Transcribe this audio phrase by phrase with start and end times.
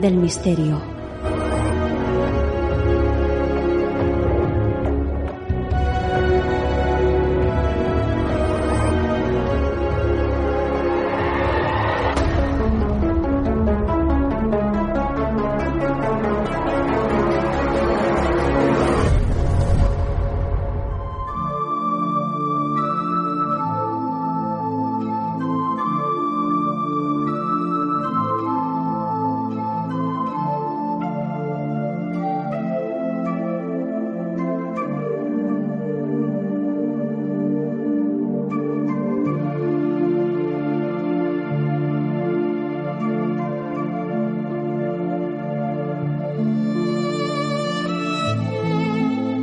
[0.00, 0.89] del misterio.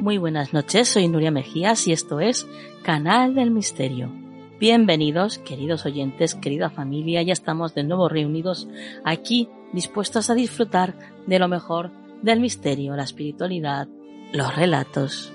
[0.08, 2.47] Muy buenas noches, soy Nuria Mejías y esto es
[2.81, 4.09] Canal del Misterio.
[4.58, 8.69] Bienvenidos, queridos oyentes, querida familia, ya estamos de nuevo reunidos
[9.03, 10.95] aquí, dispuestos a disfrutar
[11.25, 11.91] de lo mejor
[12.22, 13.90] del misterio, la espiritualidad,
[14.31, 15.34] los relatos,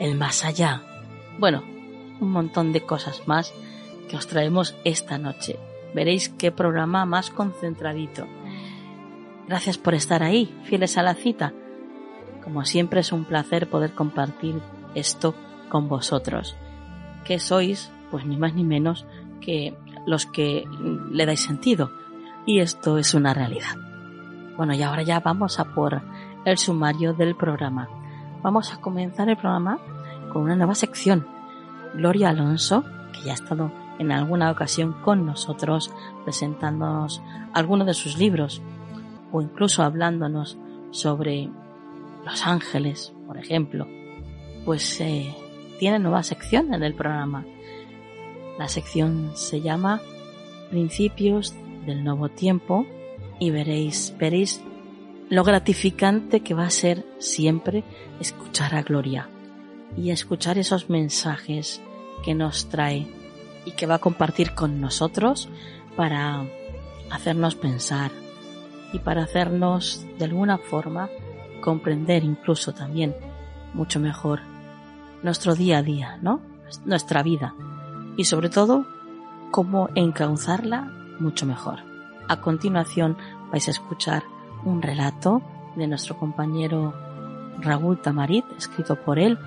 [0.00, 0.82] el más allá.
[1.38, 1.62] Bueno,
[2.20, 3.54] un montón de cosas más
[4.10, 5.60] que os traemos esta noche.
[5.94, 8.26] Veréis qué programa más concentradito.
[9.46, 11.54] Gracias por estar ahí, fieles a la cita
[12.48, 14.62] como siempre es un placer poder compartir
[14.94, 15.34] esto
[15.68, 16.56] con vosotros,
[17.26, 19.04] que sois, pues ni más ni menos
[19.42, 19.76] que
[20.06, 20.64] los que
[21.10, 21.90] le dais sentido.
[22.46, 23.76] Y esto es una realidad.
[24.56, 26.00] Bueno, y ahora ya vamos a por
[26.46, 27.86] el sumario del programa.
[28.42, 29.78] Vamos a comenzar el programa
[30.32, 31.26] con una nueva sección.
[31.92, 32.82] Gloria Alonso,
[33.12, 35.92] que ya ha estado en alguna ocasión con nosotros
[36.24, 37.20] presentándonos
[37.52, 38.62] algunos de sus libros
[39.32, 40.56] o incluso hablándonos
[40.92, 41.50] sobre
[42.28, 43.88] los Ángeles, por ejemplo,
[44.66, 45.34] pues eh,
[45.78, 47.46] tiene nueva sección en el programa.
[48.58, 50.02] La sección se llama
[50.68, 51.54] Principios
[51.86, 52.86] del Nuevo Tiempo
[53.40, 54.60] y veréis, veréis
[55.30, 57.82] lo gratificante que va a ser siempre
[58.20, 59.30] escuchar a Gloria
[59.96, 61.80] y escuchar esos mensajes
[62.22, 63.06] que nos trae
[63.64, 65.48] y que va a compartir con nosotros
[65.96, 66.44] para
[67.10, 68.10] hacernos pensar
[68.92, 71.08] y para hacernos de alguna forma
[71.60, 73.14] comprender incluso también
[73.74, 74.40] mucho mejor
[75.22, 76.40] nuestro día a día, ¿no?
[76.84, 77.54] Nuestra vida.
[78.16, 78.86] Y sobre todo,
[79.50, 81.80] cómo encauzarla mucho mejor.
[82.28, 83.16] A continuación
[83.50, 84.22] vais a escuchar
[84.64, 85.42] un relato
[85.76, 86.94] de nuestro compañero
[87.60, 89.38] Raúl Tamarit, escrito por él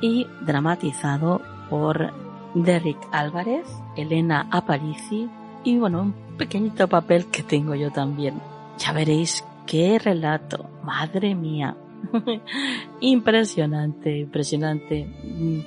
[0.00, 2.12] y dramatizado por
[2.54, 3.66] Derrick Álvarez,
[3.96, 5.28] Elena Aparici
[5.62, 8.40] y bueno, un pequeñito papel que tengo yo también.
[8.78, 11.76] Ya veréis qué relato, madre mía.
[13.00, 15.06] impresionante, impresionante.
[15.22, 15.60] Mm,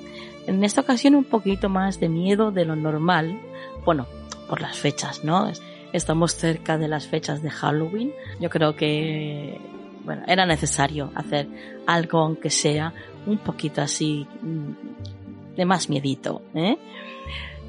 [0.48, 3.40] en esta ocasión un poquito más de miedo de lo normal.
[3.86, 4.06] Bueno,
[4.50, 5.50] por las fechas, ¿no?
[5.94, 8.12] Estamos cerca de las fechas de Halloween.
[8.42, 9.58] Yo creo que,
[10.04, 11.48] bueno, era necesario hacer
[11.88, 12.94] algo, aunque sea
[13.26, 16.78] un poquito así, mm, de más miedito, ¿eh?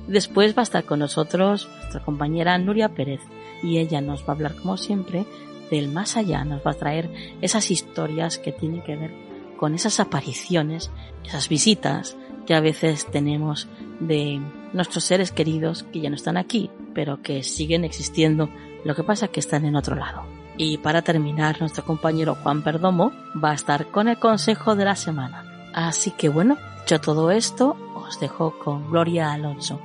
[0.09, 3.21] Después va a estar con nosotros nuestra compañera Nuria Pérez
[3.63, 5.25] y ella nos va a hablar como siempre
[5.71, 9.13] del más allá nos va a traer esas historias que tienen que ver
[9.57, 10.91] con esas apariciones,
[11.25, 12.17] esas visitas
[12.47, 13.69] que a veces tenemos
[14.01, 14.41] de
[14.73, 18.51] nuestros seres queridos que ya no están aquí, pero que siguen existiendo.
[18.85, 20.25] Lo que pasa es que están en otro lado.
[20.57, 23.13] Y para terminar, nuestro compañero Juan Perdomo
[23.43, 25.71] va a estar con el consejo de la semana.
[25.73, 29.81] Así que bueno, dicho todo esto, os dejo con Gloria Alonso.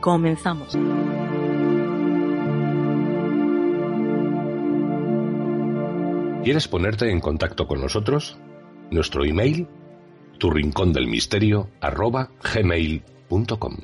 [0.00, 0.76] Comenzamos.
[6.44, 8.38] ¿Quieres ponerte en contacto con nosotros?
[8.90, 9.66] Nuestro email,
[10.38, 13.76] tu rincón del misterio, arroba gmail.com.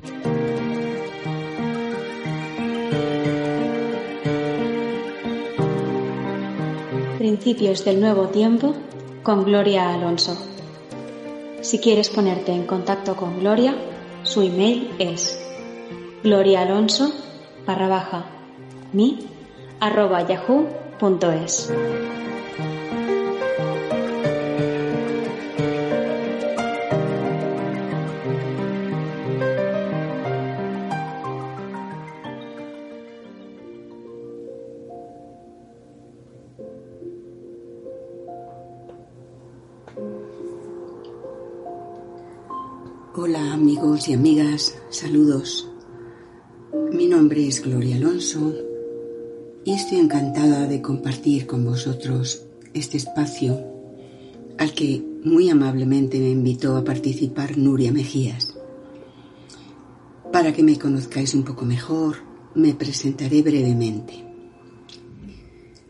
[7.17, 8.73] Principios del Nuevo Tiempo
[9.21, 10.37] con Gloria Alonso.
[11.61, 13.75] Si quieres ponerte en contacto con Gloria,
[14.23, 15.39] su email es
[16.23, 17.11] gloriaalonso
[17.67, 18.25] barra baja
[18.93, 19.27] mi
[19.79, 21.71] arroba yahoo.es.
[43.17, 45.71] Hola amigos y amigas, saludos.
[46.91, 48.53] Mi nombre es Gloria Alonso
[49.63, 53.57] y estoy encantada de compartir con vosotros este espacio
[54.57, 58.53] al que muy amablemente me invitó a participar Nuria Mejías.
[60.33, 62.17] Para que me conozcáis un poco mejor,
[62.53, 64.25] me presentaré brevemente.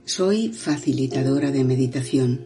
[0.04, 2.46] Soy facilitadora de meditación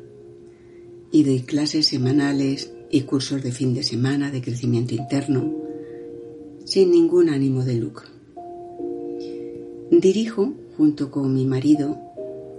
[1.11, 5.53] y doy clases semanales y cursos de fin de semana de crecimiento interno
[6.65, 8.07] sin ningún ánimo de lucro.
[9.91, 11.97] Dirijo, junto con mi marido,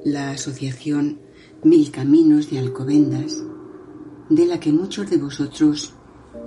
[0.05, 1.21] la asociación
[1.63, 3.43] Mil Caminos de Alcobendas,
[4.29, 5.95] de la que muchos de vosotros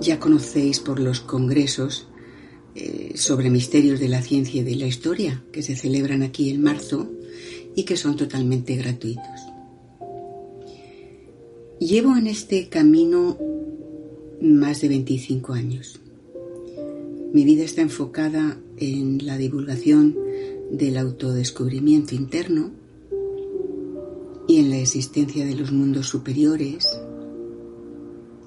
[0.01, 2.07] ya conocéis por los congresos
[2.75, 6.61] eh, sobre misterios de la ciencia y de la historia que se celebran aquí en
[6.61, 7.09] marzo
[7.75, 9.39] y que son totalmente gratuitos.
[11.79, 13.37] Llevo en este camino
[14.43, 16.01] más de 25 años.
[17.33, 20.17] Mi vida está enfocada en la divulgación
[20.69, 22.71] del autodescubrimiento interno
[24.47, 26.99] y en la existencia de los mundos superiores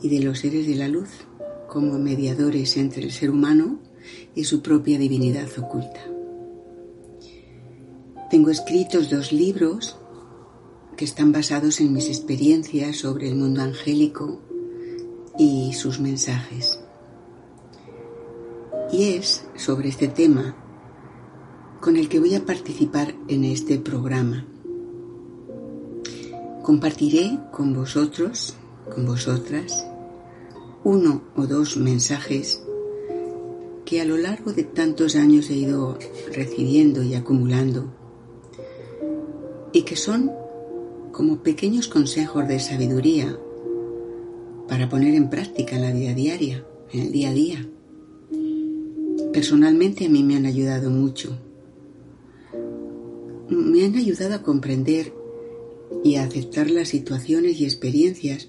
[0.02, 1.08] y de los seres de la luz
[1.66, 3.80] como mediadores entre el ser humano
[4.34, 6.00] y su propia divinidad oculta.
[8.30, 9.96] Tengo escritos dos libros
[10.96, 14.42] que están basados en mis experiencias sobre el mundo angélico
[15.38, 16.80] y sus mensajes.
[18.92, 20.56] Y es sobre este tema
[21.80, 24.46] con el que voy a participar en este programa.
[26.62, 28.56] Compartiré con vosotros,
[28.92, 29.86] con vosotras,
[30.84, 32.62] uno o dos mensajes
[33.84, 35.98] que a lo largo de tantos años he ido
[36.32, 37.92] recibiendo y acumulando
[39.72, 40.32] y que son
[41.12, 43.38] como pequeños consejos de sabiduría
[44.68, 47.68] para poner en práctica en la vida diaria, en el día a día.
[49.32, 51.38] Personalmente a mí me han ayudado mucho.
[53.48, 55.12] Me han ayudado a comprender
[56.02, 58.48] y a aceptar las situaciones y experiencias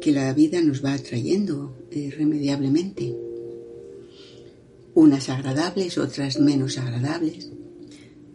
[0.00, 3.16] que la vida nos va atrayendo irremediablemente.
[4.94, 7.50] Unas agradables, otras menos agradables,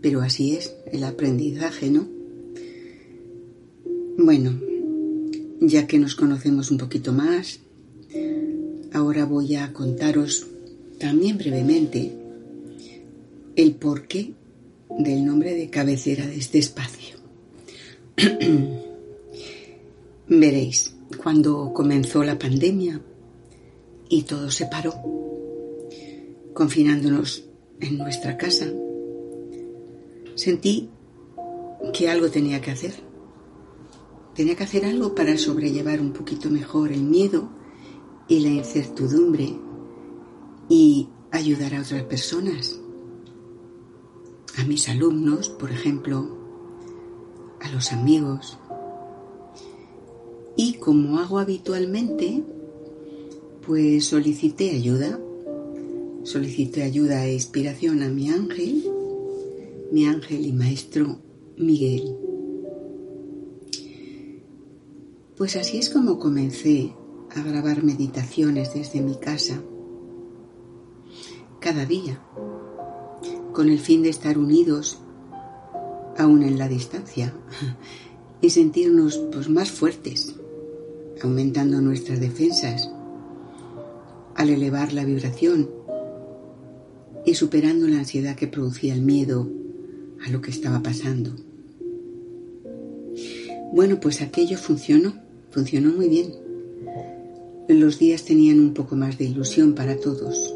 [0.02, 2.08] pero así es el aprendizaje, ¿no?
[4.18, 4.60] Bueno,
[5.62, 7.60] ya que nos conocemos un poquito más,
[8.92, 10.48] ahora voy a contaros
[11.00, 12.12] también brevemente
[13.56, 14.34] el porqué
[14.90, 17.16] del nombre de cabecera de este espacio.
[20.28, 23.00] Veréis, cuando comenzó la pandemia
[24.10, 24.96] y todo se paró,
[26.54, 27.44] confinándonos
[27.80, 28.66] en nuestra casa,
[30.34, 30.90] sentí
[31.94, 33.11] que algo tenía que hacer
[34.36, 37.50] Tenía que hacer algo para sobrellevar un poquito mejor el miedo
[38.28, 39.58] y la incertidumbre
[40.70, 42.80] y ayudar a otras personas.
[44.58, 46.38] A mis alumnos, por ejemplo,
[47.60, 48.58] a los amigos.
[50.56, 52.44] Y como hago habitualmente,
[53.66, 55.20] pues solicité ayuda.
[56.24, 58.86] Solicité ayuda e inspiración a mi ángel,
[59.92, 61.18] mi ángel y maestro
[61.58, 62.31] Miguel.
[65.38, 66.94] Pues así es como comencé
[67.36, 69.62] a grabar meditaciones desde mi casa,
[71.60, 72.22] cada día,
[73.54, 75.00] con el fin de estar unidos
[76.18, 77.34] aún en la distancia.
[78.44, 80.34] Y sentirnos pues, más fuertes,
[81.22, 82.90] aumentando nuestras defensas.
[84.34, 85.70] Al elevar la vibración
[87.24, 89.48] y superando la ansiedad que producía el miedo
[90.26, 91.36] a lo que estaba pasando.
[93.72, 95.14] Bueno, pues aquello funcionó.
[95.50, 96.34] Funcionó muy bien.
[97.70, 100.54] Los días tenían un poco más de ilusión para todos,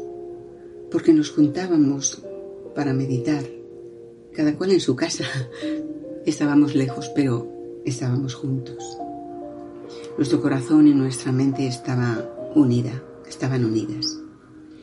[0.90, 2.22] porque nos juntábamos
[2.74, 3.42] para meditar,
[4.34, 5.24] cada cual en su casa.
[6.26, 7.50] Estábamos lejos, pero
[7.86, 8.98] estábamos juntos.
[10.18, 14.18] Nuestro corazón y nuestra mente estaba unida, estaban unidas.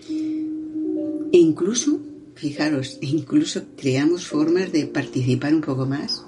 [0.09, 1.99] E incluso,
[2.33, 6.25] fijaros, incluso creamos formas de participar un poco más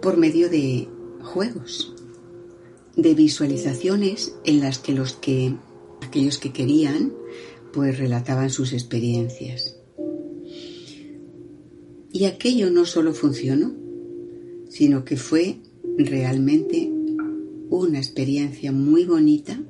[0.00, 0.88] por medio de
[1.22, 1.94] juegos
[2.96, 5.54] de visualizaciones en las que los que
[6.00, 7.12] aquellos que querían
[7.72, 9.76] pues relataban sus experiencias.
[12.10, 13.74] Y aquello no solo funcionó,
[14.70, 15.58] sino que fue
[15.98, 16.90] realmente
[17.68, 19.60] una experiencia muy bonita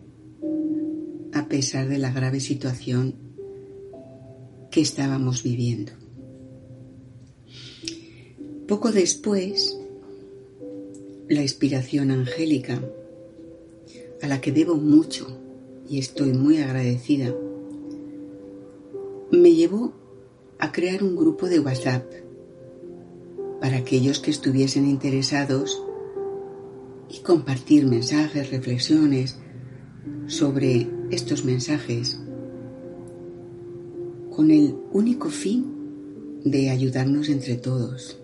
[1.33, 3.14] a pesar de la grave situación
[4.71, 5.92] que estábamos viviendo.
[8.68, 9.76] Poco después,
[11.28, 12.80] la inspiración angélica
[14.23, 15.26] a la que debo mucho
[15.88, 17.35] y estoy muy agradecida,
[19.30, 19.92] me llevó
[20.59, 22.04] a crear un grupo de WhatsApp
[23.61, 25.83] para aquellos que estuviesen interesados
[27.09, 29.37] y compartir mensajes, reflexiones
[30.26, 32.21] sobre estos mensajes
[34.30, 38.21] con el único fin de ayudarnos entre todos.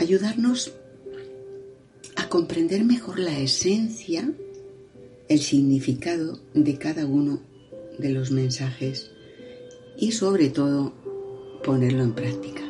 [0.00, 0.72] Ayudarnos
[2.16, 4.32] a comprender mejor la esencia,
[5.28, 7.42] el significado de cada uno
[7.98, 9.10] de los mensajes
[9.98, 10.94] y sobre todo
[11.62, 12.62] ponerlo en práctica.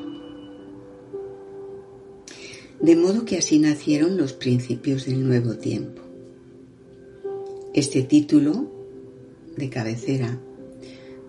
[2.81, 6.03] De modo que así nacieron los principios del nuevo tiempo.
[7.75, 8.69] Este título
[9.57, 10.37] de cabecera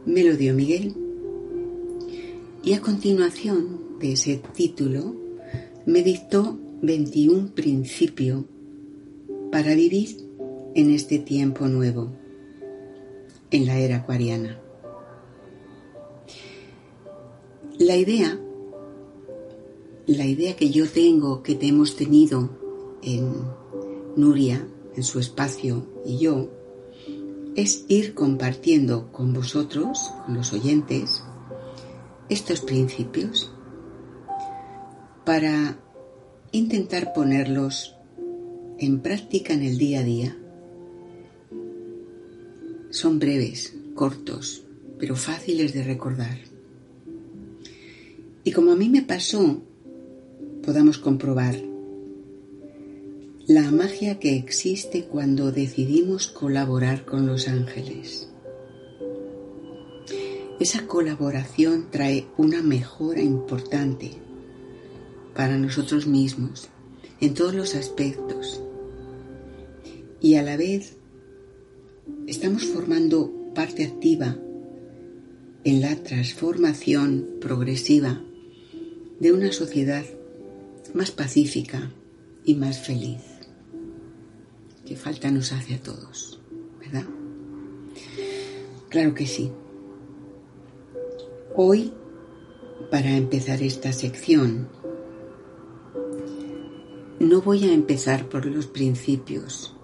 [0.08, 0.96] me lo dio Miguel
[2.64, 5.21] y a continuación de ese título
[5.86, 8.46] me dictó 21 principios
[9.52, 10.18] para vivir
[10.76, 12.12] en este tiempo nuevo,
[13.52, 14.60] en la era acuariana.
[17.80, 18.40] La idea
[20.08, 22.50] la idea que yo tengo, que te hemos tenido
[23.02, 23.32] en
[24.16, 26.50] Nuria, en su espacio y yo,
[27.56, 31.24] es ir compartiendo con vosotros, con los oyentes,
[32.30, 33.52] estos principios
[35.26, 35.78] para
[36.52, 37.96] intentar ponerlos
[38.80, 40.38] en práctica en el día a día.
[42.90, 44.64] Son breves, cortos,
[45.00, 46.38] pero fáciles de recordar.
[48.44, 49.62] Y como a mí me pasó
[50.64, 51.56] podamos comprobar
[53.48, 58.30] la magia que existe cuando decidimos colaborar con los ángeles.
[60.60, 64.12] Esa colaboración trae una mejora importante
[65.36, 66.70] para nosotros mismos
[67.20, 68.62] en todos los aspectos
[70.20, 70.98] y a la vez
[72.28, 74.38] estamos formando parte activa
[75.64, 78.22] en la transformación progresiva
[79.20, 80.06] de una sociedad
[80.94, 81.92] más pacífica
[82.44, 83.22] y más feliz.
[84.86, 86.40] Que falta nos hace a todos,
[86.80, 87.06] ¿verdad?
[88.90, 89.52] Claro que sí.
[91.56, 91.94] Hoy,
[92.90, 94.68] para empezar esta sección,
[97.22, 99.76] no voy a empezar por los principios.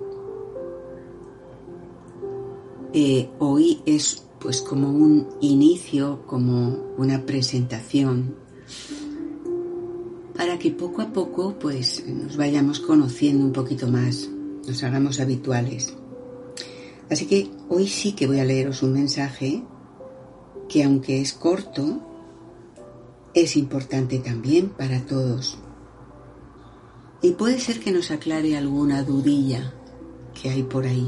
[2.94, 8.36] Eh, hoy es pues como un inicio, como una presentación
[10.36, 14.30] para que poco a poco pues nos vayamos conociendo un poquito más,
[14.68, 15.94] nos hagamos habituales.
[17.10, 19.64] Así que hoy sí que voy a leeros un mensaje
[20.68, 22.02] que aunque es corto,
[23.34, 25.60] es importante también para todos.
[27.22, 29.74] Y puede ser que nos aclare alguna dudilla
[30.40, 31.08] que hay por ahí.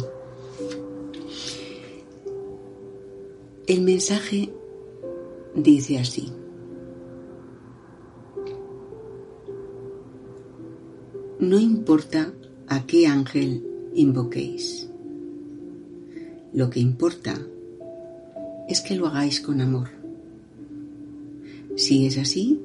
[3.68, 4.52] El mensaje
[5.56, 6.34] dice así.
[11.40, 12.34] no importa
[12.68, 14.90] a qué ángel invoquéis.
[16.52, 17.40] Lo que importa
[18.68, 19.88] es que lo hagáis con amor.
[21.78, 22.60] Si es así,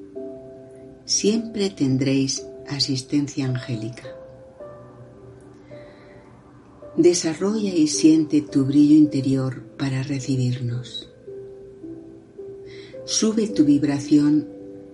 [1.05, 4.05] siempre tendréis asistencia angélica.
[6.97, 11.09] Desarrolla y siente tu brillo interior para recibirnos.
[13.05, 14.49] Sube tu vibración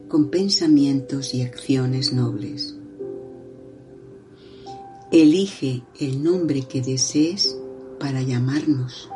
[0.09, 2.75] con pensamientos y acciones nobles.
[5.13, 7.57] Elige el nombre que desees
[7.99, 9.11] para llamarnos,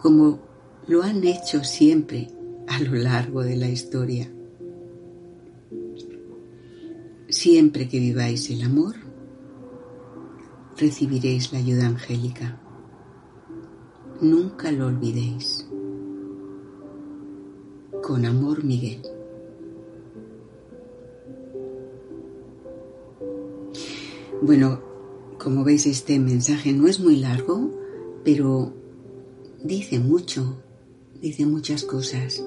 [0.00, 0.40] como
[0.86, 2.28] lo han hecho siempre
[2.66, 4.30] a lo largo de la historia.
[7.38, 8.96] Siempre que viváis el amor,
[10.76, 12.60] recibiréis la ayuda angélica.
[14.20, 15.64] Nunca lo olvidéis.
[18.02, 19.02] Con amor, Miguel.
[24.42, 24.80] Bueno,
[25.38, 27.70] como veis este mensaje no es muy largo,
[28.24, 28.72] pero
[29.62, 30.60] dice mucho,
[31.22, 32.44] dice muchas cosas.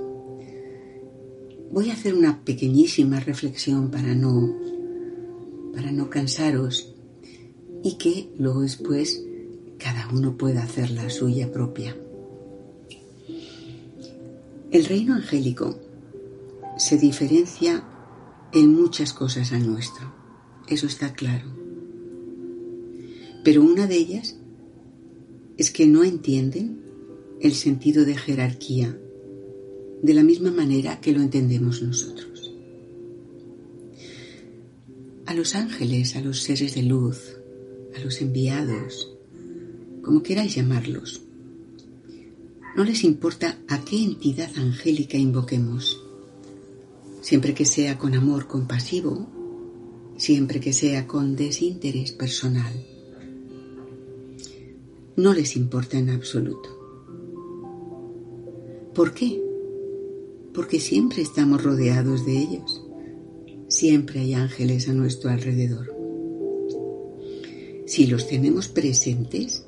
[1.72, 4.81] Voy a hacer una pequeñísima reflexión para no
[5.74, 6.94] para no cansaros
[7.84, 9.24] y que luego después
[9.78, 11.96] cada uno pueda hacer la suya propia.
[14.72, 15.80] El reino angélico
[16.78, 17.84] se diferencia
[18.54, 20.14] en muchas cosas al nuestro,
[20.68, 21.48] eso está claro.
[23.44, 24.38] Pero una de ellas
[25.58, 26.82] es que no entienden
[27.42, 28.98] el sentido de jerarquía
[30.02, 32.31] de la misma manera que lo entendemos nosotros.
[35.32, 37.38] A los ángeles, a los seres de luz,
[37.96, 39.14] a los enviados,
[40.02, 41.22] como queráis llamarlos.
[42.76, 46.04] No les importa a qué entidad angélica invoquemos,
[47.22, 49.26] siempre que sea con amor compasivo,
[50.18, 52.74] siempre que sea con desinterés personal.
[55.16, 56.78] No les importa en absoluto.
[58.94, 59.42] ¿Por qué?
[60.54, 62.81] Porque siempre estamos rodeados de ellos.
[63.82, 65.92] Siempre hay ángeles a nuestro alrededor.
[67.88, 69.66] Si los tenemos presentes,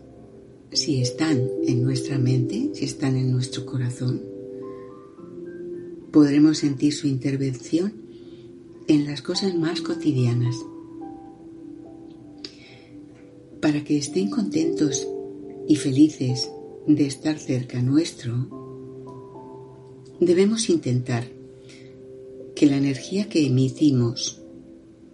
[0.71, 4.21] si están en nuestra mente, si están en nuestro corazón,
[6.11, 7.91] podremos sentir su intervención
[8.87, 10.57] en las cosas más cotidianas.
[13.61, 15.07] Para que estén contentos
[15.67, 16.51] y felices
[16.85, 18.47] de estar cerca nuestro,
[20.19, 21.25] debemos intentar
[22.55, 24.41] que la energía que emitimos,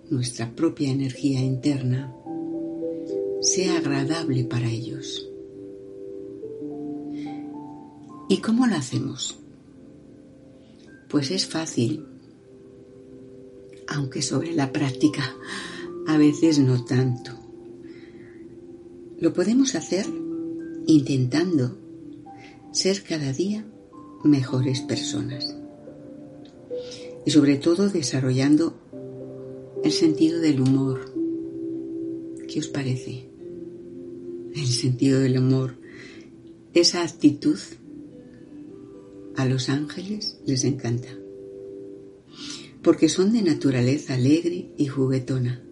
[0.09, 2.13] nuestra propia energía interna,
[3.41, 5.27] sea agradable para ellos.
[8.27, 9.39] ¿Y cómo lo hacemos?
[11.07, 12.05] Pues es fácil,
[13.87, 15.35] aunque sobre la práctica
[16.07, 17.31] a veces no tanto.
[19.19, 20.05] Lo podemos hacer
[20.85, 21.77] intentando
[22.71, 23.65] ser cada día
[24.23, 25.58] mejores personas
[27.25, 28.73] y sobre todo desarrollando
[29.83, 31.13] el sentido del humor.
[32.47, 33.29] ¿Qué os parece?
[34.55, 35.75] El sentido del humor,
[36.73, 37.59] esa actitud
[39.35, 41.09] a los ángeles les encanta,
[42.81, 45.63] porque son de naturaleza alegre y juguetona.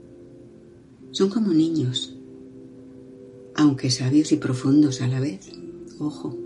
[1.11, 2.15] Son como niños,
[3.55, 5.49] aunque sabios y profundos a la vez.
[5.99, 6.37] Ojo.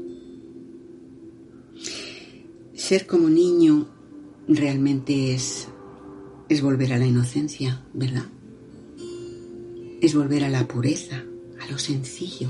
[2.74, 3.88] Ser como niño
[4.48, 5.68] realmente es,
[6.50, 8.26] es volver a la inocencia, ¿verdad?
[10.02, 11.24] Es volver a la pureza,
[11.60, 12.50] a lo sencillo,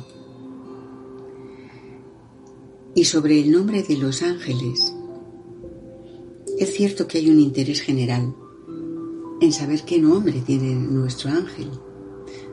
[2.93, 4.93] y sobre el nombre de los ángeles,
[6.60, 8.36] es cierto que hay un interés general
[9.39, 11.71] en saber qué nombre tiene nuestro ángel,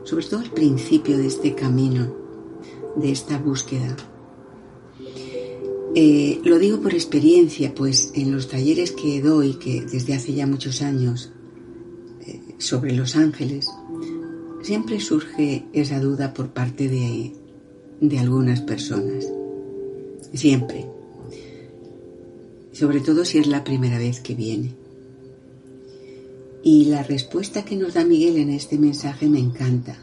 [0.03, 2.15] sobre todo al principio de este camino,
[2.95, 3.95] de esta búsqueda.
[5.95, 10.45] Eh, lo digo por experiencia, pues en los talleres que doy, que desde hace ya
[10.45, 11.31] muchos años,
[12.25, 13.67] eh, sobre los ángeles,
[14.61, 17.33] siempre surge esa duda por parte de,
[18.01, 19.25] de algunas personas
[20.33, 20.85] siempre.
[22.71, 24.75] Sobre todo si es la primera vez que viene.
[26.63, 29.97] Y la respuesta que nos da Miguel en este mensaje me encanta.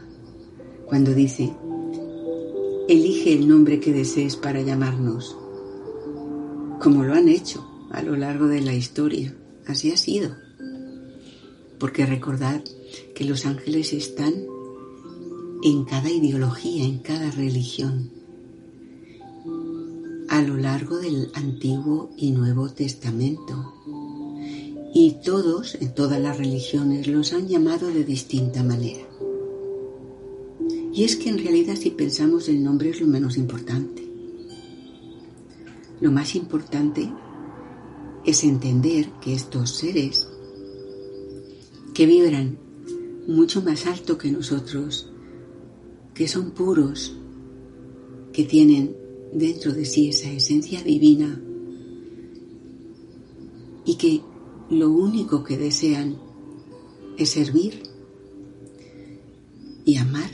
[0.85, 1.53] Cuando dice,
[2.87, 5.35] elige el nombre que desees para llamarnos,
[6.79, 9.35] como lo han hecho a lo largo de la historia.
[9.65, 10.35] Así ha sido.
[11.79, 12.63] Porque recordad
[13.15, 14.33] que los ángeles están
[15.63, 18.17] en cada ideología, en cada religión
[20.29, 23.73] a lo largo del Antiguo y Nuevo Testamento.
[24.93, 29.07] Y todos, en todas las religiones, los han llamado de distinta manera.
[30.93, 34.06] Y es que en realidad si pensamos el nombre es lo menos importante.
[35.99, 37.11] Lo más importante
[38.25, 40.27] es entender que estos seres
[41.93, 42.59] que vibran
[43.27, 45.09] mucho más alto que nosotros,
[46.13, 47.15] que son puros,
[48.31, 48.95] que tienen
[49.33, 51.41] dentro de sí esa esencia divina
[53.85, 54.21] y que
[54.69, 56.17] lo único que desean
[57.17, 57.81] es servir
[59.85, 60.29] y amar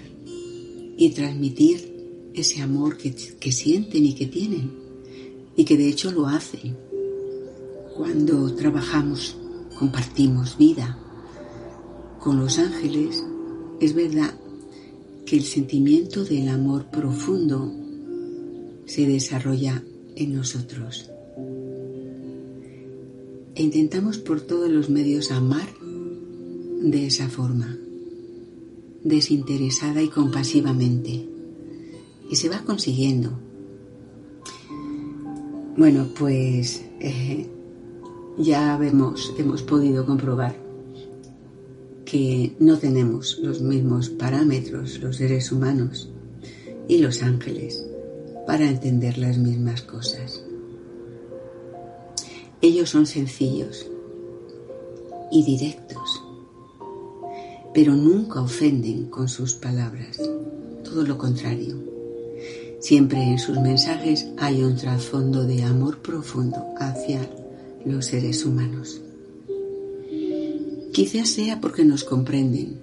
[0.97, 4.82] y transmitir ese amor que, sienten y que tienen
[5.55, 6.77] y que de hecho lo hacen.
[7.95, 9.35] Cuando trabajamos,
[9.77, 10.97] compartimos vida
[12.19, 13.23] con los ángeles,
[13.79, 14.33] es verdad
[15.25, 17.71] que el sentimiento del amor profundo
[18.85, 19.83] se desarrolla
[20.15, 21.09] en nosotros.
[23.55, 25.67] E intentamos por todos los medios amar
[26.81, 27.77] de esa forma,
[29.03, 31.27] desinteresada y compasivamente.
[32.29, 33.42] Y se va consiguiendo.
[35.75, 37.47] Bueno, pues eh,
[38.37, 40.55] ya vemos, hemos podido comprobar
[42.05, 46.11] que no tenemos los mismos parámetros los seres humanos
[46.87, 47.83] y los ángeles
[48.45, 50.43] para entender las mismas cosas.
[52.61, 53.87] Ellos son sencillos
[55.31, 56.23] y directos,
[57.73, 60.21] pero nunca ofenden con sus palabras,
[60.83, 61.92] todo lo contrario.
[62.83, 67.21] Siempre en sus mensajes hay un trasfondo de amor profundo hacia
[67.85, 68.99] los seres humanos.
[70.91, 72.81] Quizás sea porque nos comprenden.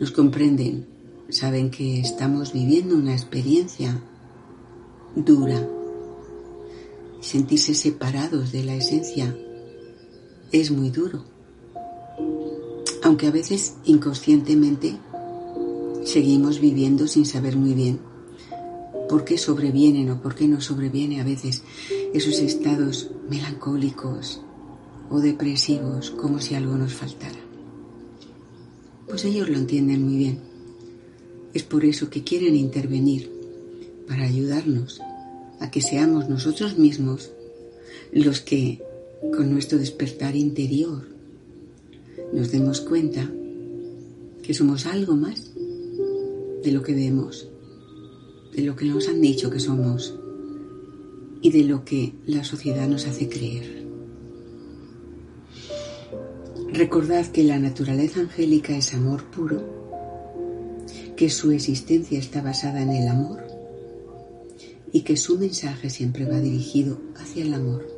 [0.00, 0.86] Nos comprenden
[1.28, 4.02] saben que estamos viviendo una experiencia
[5.14, 5.64] dura.
[7.20, 9.36] Sentirse separados de la esencia
[10.50, 11.22] es muy duro.
[13.04, 14.98] Aunque a veces inconscientemente
[16.08, 18.00] seguimos viviendo sin saber muy bien
[19.08, 21.62] por qué sobrevienen o por qué no sobreviene a veces
[22.12, 24.40] esos estados melancólicos
[25.10, 27.38] o depresivos como si algo nos faltara.
[29.06, 30.38] Pues ellos lo entienden muy bien.
[31.54, 33.30] Es por eso que quieren intervenir
[34.06, 35.00] para ayudarnos
[35.60, 37.30] a que seamos nosotros mismos
[38.12, 38.82] los que,
[39.34, 41.08] con nuestro despertar interior,
[42.32, 43.30] nos demos cuenta
[44.42, 45.47] que somos algo más
[46.68, 47.48] de lo que vemos,
[48.54, 50.14] de lo que nos han dicho que somos
[51.40, 53.86] y de lo que la sociedad nos hace creer.
[56.70, 59.62] Recordad que la naturaleza angélica es amor puro,
[61.16, 63.42] que su existencia está basada en el amor
[64.92, 67.88] y que su mensaje siempre va dirigido hacia el amor.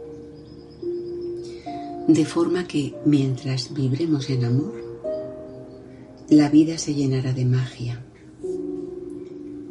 [2.06, 4.80] De forma que mientras vibremos en amor,
[6.28, 8.04] la vida se llenará de magia,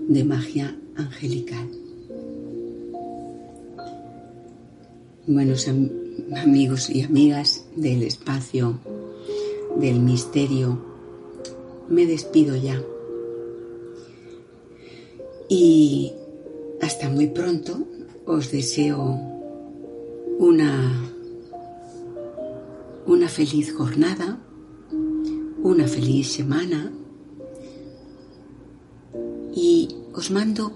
[0.09, 1.69] de magia angelical.
[5.27, 5.67] Buenos
[6.35, 8.79] amigos y amigas del espacio,
[9.77, 10.79] del misterio,
[11.89, 12.81] me despido ya.
[15.47, 16.11] Y
[16.81, 17.77] hasta muy pronto
[18.25, 19.15] os deseo
[20.39, 21.03] una,
[23.05, 24.39] una feliz jornada,
[25.61, 26.91] una feliz semana
[30.19, 30.73] os mando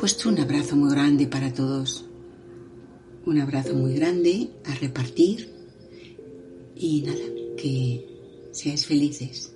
[0.00, 2.04] pues un abrazo muy grande para todos.
[3.24, 5.48] Un abrazo muy grande a repartir
[6.74, 7.26] y nada,
[7.56, 8.04] que
[8.50, 9.52] seáis felices.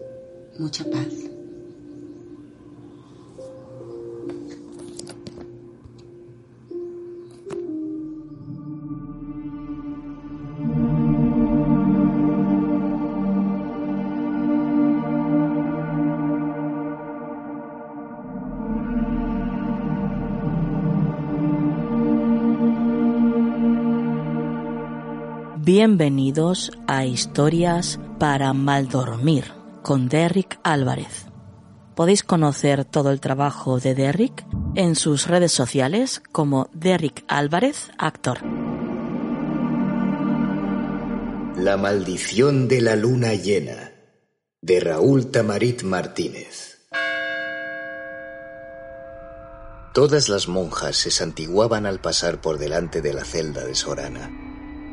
[0.57, 1.38] Mucha paz.
[25.81, 29.45] Bienvenidos a Historias para Maldormir
[29.85, 31.27] con Derrick Álvarez.
[31.95, 38.39] Podéis conocer todo el trabajo de Derrick en sus redes sociales como Derrick Álvarez, actor.
[41.57, 43.93] La maldición de la luna llena
[44.61, 46.89] de Raúl Tamarit Martínez.
[49.95, 54.48] Todas las monjas se santiguaban al pasar por delante de la celda de Sorana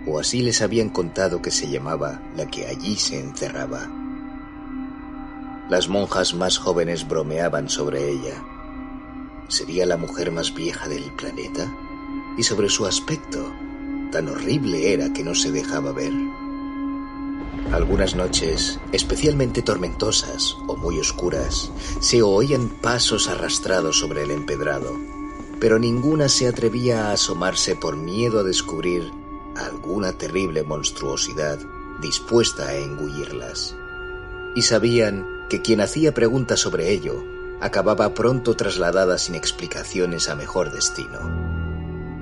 [0.07, 3.89] o así les habían contado que se llamaba la que allí se encerraba.
[5.69, 8.43] Las monjas más jóvenes bromeaban sobre ella.
[9.47, 11.73] ¿Sería la mujer más vieja del planeta?
[12.37, 13.51] Y sobre su aspecto,
[14.11, 16.13] tan horrible era que no se dejaba ver.
[17.71, 24.95] Algunas noches, especialmente tormentosas o muy oscuras, se oían pasos arrastrados sobre el empedrado,
[25.59, 29.11] pero ninguna se atrevía a asomarse por miedo a descubrir
[29.55, 31.59] alguna terrible monstruosidad
[32.01, 33.75] dispuesta a engullirlas.
[34.55, 37.23] Y sabían que quien hacía preguntas sobre ello
[37.61, 41.19] acababa pronto trasladada sin explicaciones a mejor destino.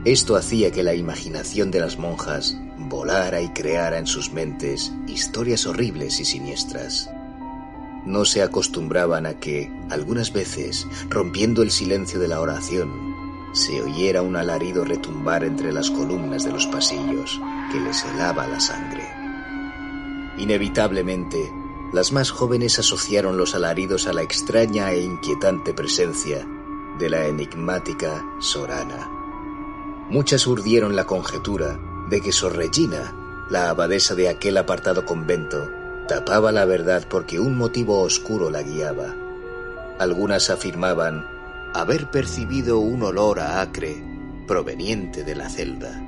[0.06, 5.65] Esto hacía que la imaginación de las monjas volara y creara en sus mentes historias
[5.65, 7.10] horribles y siniestras.
[8.06, 13.12] No se acostumbraban a que, algunas veces, rompiendo el silencio de la oración,
[13.54, 17.39] se oyera un alarido retumbar entre las columnas de los pasillos
[17.72, 19.08] que les helaba la sangre.
[20.38, 21.54] Inevitablemente,
[21.94, 26.48] las más jóvenes asociaron los alaridos a la extraña e inquietante presencia
[26.98, 29.10] de la enigmática Sorana.
[30.10, 33.13] Muchas urdieron la conjetura de que Sor Regina,
[33.50, 35.70] la abadesa de aquel apartado convento,
[36.08, 39.16] tapaba la verdad porque un motivo oscuro la guiaba.
[40.00, 41.28] Algunas afirmaban
[41.74, 44.04] haber percibido un olor a acre
[44.48, 46.02] proveniente de la celda.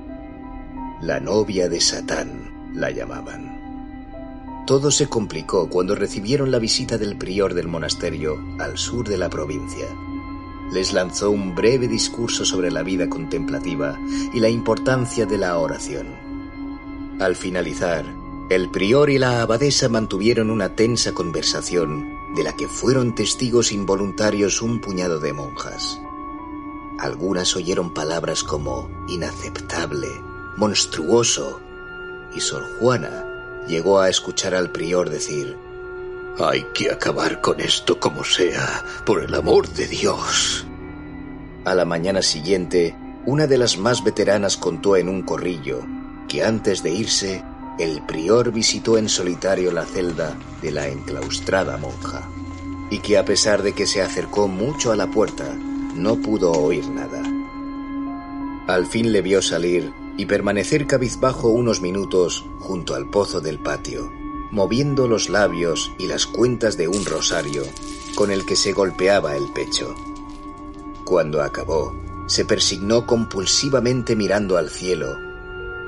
[1.01, 4.63] La novia de Satán la llamaban.
[4.67, 9.29] Todo se complicó cuando recibieron la visita del prior del monasterio al sur de la
[9.29, 9.87] provincia.
[10.71, 13.99] Les lanzó un breve discurso sobre la vida contemplativa
[14.33, 16.07] y la importancia de la oración.
[17.19, 18.05] Al finalizar,
[18.49, 24.61] el prior y la abadesa mantuvieron una tensa conversación de la que fueron testigos involuntarios
[24.61, 25.99] un puñado de monjas.
[26.99, 30.09] Algunas oyeron palabras como inaceptable,
[30.57, 31.59] monstruoso,
[32.35, 35.57] y Sor Juana llegó a escuchar al prior decir,
[36.39, 40.65] Hay que acabar con esto como sea, por el amor de Dios.
[41.63, 42.95] A la mañana siguiente,
[43.25, 45.81] una de las más veteranas contó en un corrillo
[46.27, 47.43] que antes de irse,
[47.77, 52.29] el prior visitó en solitario la celda de la enclaustrada monja,
[52.89, 55.53] y que a pesar de que se acercó mucho a la puerta,
[55.93, 57.21] no pudo oír nada.
[58.67, 64.11] Al fin le vio salir y permanecer cabizbajo unos minutos junto al pozo del patio,
[64.51, 67.63] moviendo los labios y las cuentas de un rosario
[68.15, 69.93] con el que se golpeaba el pecho.
[71.03, 71.93] Cuando acabó,
[72.27, 75.24] se persignó compulsivamente mirando al cielo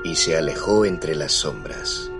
[0.08, 2.10] y se alejó entre las sombras.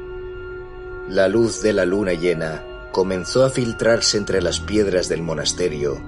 [1.09, 5.99] La luz de la luna llena comenzó a filtrarse entre las piedras del monasterio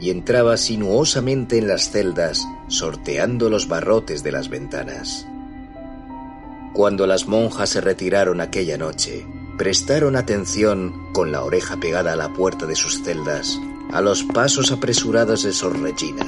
[0.00, 5.26] y entraba sinuosamente en las celdas sorteando los barrotes de las ventanas.
[6.72, 9.26] Cuando las monjas se retiraron aquella noche,
[9.58, 13.58] prestaron atención, con la oreja pegada a la puerta de sus celdas,
[13.92, 16.24] a los pasos apresurados de Sor Regina.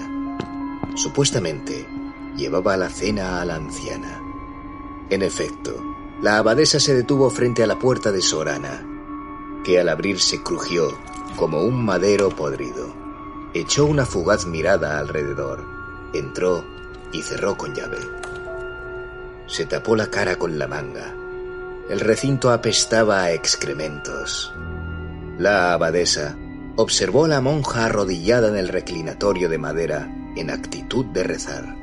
[0.97, 1.87] Supuestamente,
[2.37, 4.20] llevaba la cena a la anciana.
[5.11, 5.75] En efecto,
[6.23, 8.87] la abadesa se detuvo frente a la puerta de Sorana,
[9.65, 10.97] que al abrirse crujió
[11.35, 12.95] como un madero podrido.
[13.53, 15.65] Echó una fugaz mirada alrededor,
[16.15, 16.65] entró
[17.13, 17.99] y cerró con llave.
[19.49, 21.13] Se tapó la cara con la manga.
[21.89, 24.55] El recinto apestaba a excrementos.
[25.39, 26.37] La abadesa
[26.77, 31.75] observó a la monja arrodillada en el reclinatorio de madera en actitud de rezar.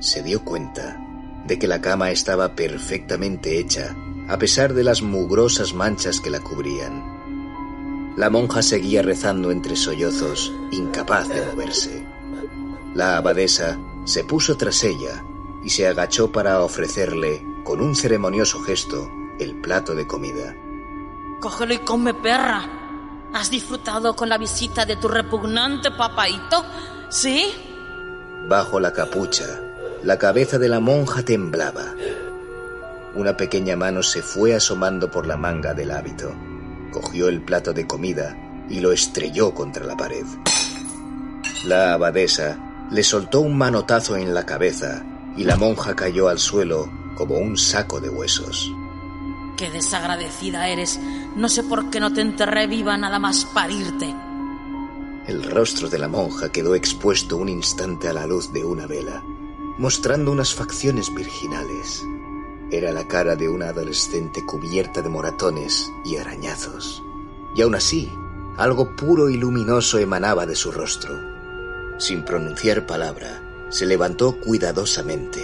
[0.00, 1.06] Se dio cuenta
[1.46, 3.96] de que la cama estaba perfectamente hecha
[4.30, 8.14] a pesar de las mugrosas manchas que la cubrían.
[8.16, 12.06] La monja seguía rezando entre sollozos, incapaz de moverse.
[12.94, 15.24] La abadesa se puso tras ella
[15.64, 20.54] y se agachó para ofrecerle, con un ceremonioso gesto, el plato de comida.
[21.40, 22.68] Cógelo y come, perra.
[23.34, 26.64] ¿Has disfrutado con la visita de tu repugnante papaito?
[27.08, 27.52] ¿Sí?
[28.48, 29.60] Bajo la capucha,
[30.02, 31.94] la cabeza de la monja temblaba.
[33.14, 36.32] Una pequeña mano se fue asomando por la manga del hábito.
[36.90, 38.36] Cogió el plato de comida
[38.68, 40.24] y lo estrelló contra la pared.
[41.64, 45.04] La abadesa le soltó un manotazo en la cabeza
[45.36, 48.72] y la monja cayó al suelo como un saco de huesos.
[49.56, 50.98] Qué desagradecida eres.
[51.36, 54.14] No sé por qué no te enterré viva nada más parirte.
[55.26, 59.22] El rostro de la monja quedó expuesto un instante a la luz de una vela,
[59.80, 62.04] mostrando unas facciones virginales.
[62.70, 67.02] Era la cara de una adolescente cubierta de moratones y arañazos.
[67.56, 68.12] Y aún así,
[68.58, 71.18] algo puro y luminoso emanaba de su rostro.
[71.98, 75.40] Sin pronunciar palabra, se levantó cuidadosamente,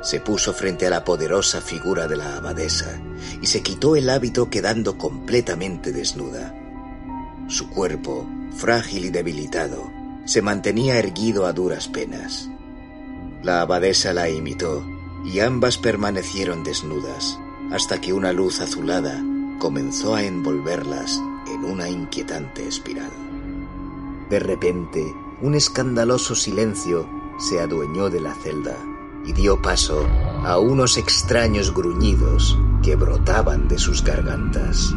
[0.00, 3.02] se puso frente a la poderosa figura de la abadesa
[3.42, 6.54] y se quitó el hábito quedando completamente desnuda.
[7.48, 9.92] Su cuerpo, frágil y debilitado,
[10.24, 12.48] se mantenía erguido a duras penas.
[13.44, 14.82] La abadesa la imitó
[15.22, 17.38] y ambas permanecieron desnudas
[17.70, 19.22] hasta que una luz azulada
[19.58, 21.20] comenzó a envolverlas
[21.52, 23.10] en una inquietante espiral.
[24.30, 27.06] De repente, un escandaloso silencio
[27.38, 28.78] se adueñó de la celda
[29.26, 30.08] y dio paso
[30.42, 34.94] a unos extraños gruñidos que brotaban de sus gargantas.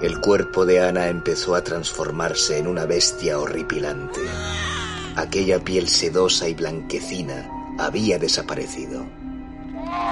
[0.00, 4.20] El cuerpo de Ana empezó a transformarse en una bestia horripilante.
[5.16, 7.48] Aquella piel sedosa y blanquecina
[7.78, 9.06] había desaparecido.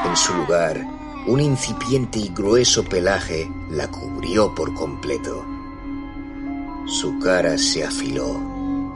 [0.04, 0.80] En su lugar,
[1.26, 5.44] un incipiente y grueso pelaje la cubrió por completo.
[6.86, 8.40] Su cara se afiló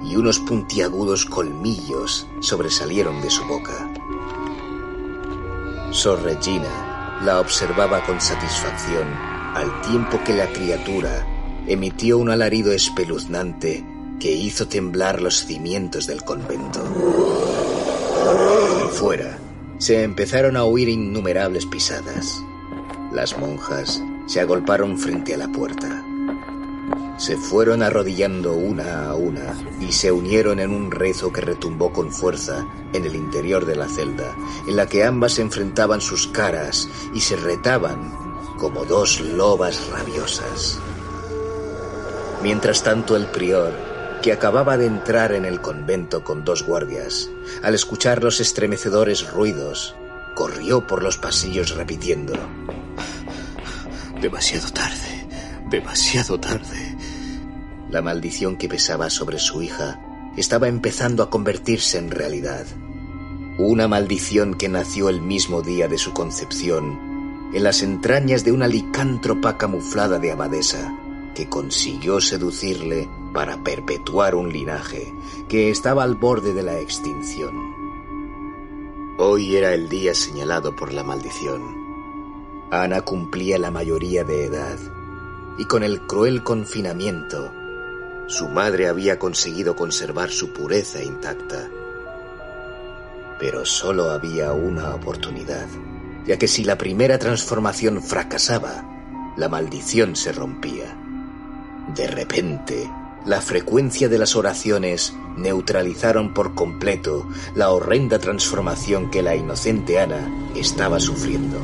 [0.05, 3.90] y unos puntiagudos colmillos sobresalieron de su boca.
[5.90, 9.09] Sor Regina la observaba con satisfacción
[9.55, 11.27] al tiempo que la criatura
[11.66, 13.85] emitió un alarido espeluznante
[14.18, 16.83] que hizo temblar los cimientos del convento.
[18.92, 19.38] Fuera,
[19.79, 22.42] se empezaron a oír innumerables pisadas.
[23.12, 26.05] Las monjas se agolparon frente a la puerta.
[27.18, 32.12] Se fueron arrodillando una a una y se unieron en un rezo que retumbó con
[32.12, 34.35] fuerza en el interior de la celda,
[34.66, 38.12] en la que ambas enfrentaban sus caras y se retaban
[38.59, 40.79] como dos lobas rabiosas.
[42.42, 43.72] Mientras tanto el prior,
[44.22, 47.31] que acababa de entrar en el convento con dos guardias,
[47.62, 49.94] al escuchar los estremecedores ruidos,
[50.35, 52.35] corrió por los pasillos repitiendo,
[54.20, 55.29] Demasiado tarde,
[55.68, 56.96] demasiado tarde.
[57.90, 60.00] La maldición que pesaba sobre su hija
[60.37, 62.66] estaba empezando a convertirse en realidad.
[63.59, 68.66] Una maldición que nació el mismo día de su concepción, en las entrañas de una
[68.66, 70.94] licántropa camuflada de abadesa,
[71.35, 75.12] que consiguió seducirle para perpetuar un linaje
[75.46, 77.53] que estaba al borde de la extinción.
[79.18, 81.61] Hoy era el día señalado por la maldición.
[82.70, 84.79] Ana cumplía la mayoría de edad
[85.59, 87.53] y con el cruel confinamiento,
[88.27, 91.68] su madre había conseguido conservar su pureza intacta.
[93.38, 95.66] Pero solo había una oportunidad,
[96.27, 100.96] ya que si la primera transformación fracasaba, la maldición se rompía.
[101.94, 102.90] De repente,
[103.26, 110.30] la frecuencia de las oraciones neutralizaron por completo la horrenda transformación que la inocente Ana
[110.54, 111.58] estaba sufriendo.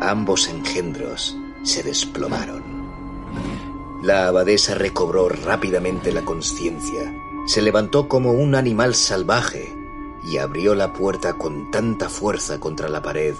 [0.00, 2.62] Ambos engendros se desplomaron.
[4.02, 7.14] La abadesa recobró rápidamente la conciencia,
[7.46, 9.76] se levantó como un animal salvaje
[10.24, 13.34] y abrió la puerta con tanta fuerza contra la pared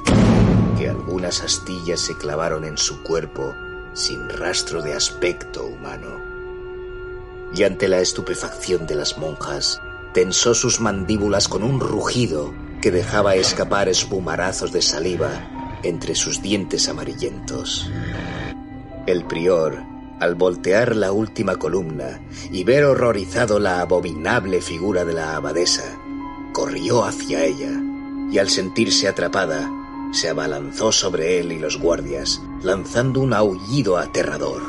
[0.78, 3.54] que algunas astillas se clavaron en su cuerpo
[3.94, 6.31] sin rastro de aspecto humano.
[7.54, 9.80] Y ante la estupefacción de las monjas,
[10.14, 16.88] tensó sus mandíbulas con un rugido que dejaba escapar espumarazos de saliva entre sus dientes
[16.88, 17.90] amarillentos.
[19.06, 19.82] El prior,
[20.20, 25.98] al voltear la última columna y ver horrorizado la abominable figura de la abadesa,
[26.52, 27.70] corrió hacia ella
[28.30, 29.70] y al sentirse atrapada,
[30.12, 34.62] se abalanzó sobre él y los guardias, lanzando un aullido aterrador.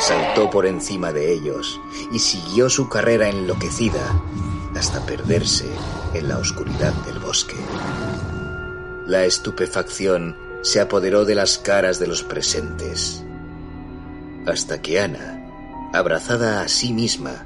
[0.00, 1.78] Saltó por encima de ellos
[2.10, 4.00] y siguió su carrera enloquecida
[4.74, 5.66] hasta perderse
[6.14, 7.56] en la oscuridad del bosque.
[9.06, 13.22] La estupefacción se apoderó de las caras de los presentes,
[14.46, 17.44] hasta que Ana, abrazada a sí misma,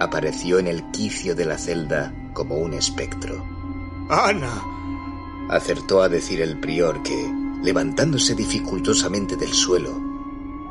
[0.00, 3.44] apareció en el quicio de la celda como un espectro.
[4.08, 4.62] ¡Ana!
[5.50, 7.30] acertó a decir el prior que,
[7.62, 10.13] levantándose dificultosamente del suelo,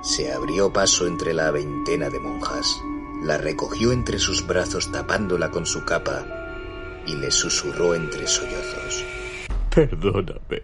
[0.03, 2.81] se abrió paso entre la veintena de monjas,
[3.23, 6.25] la recogió entre sus brazos tapándola con su capa
[7.07, 9.05] y le susurró entre sollozos.
[9.73, 10.61] Perdóname.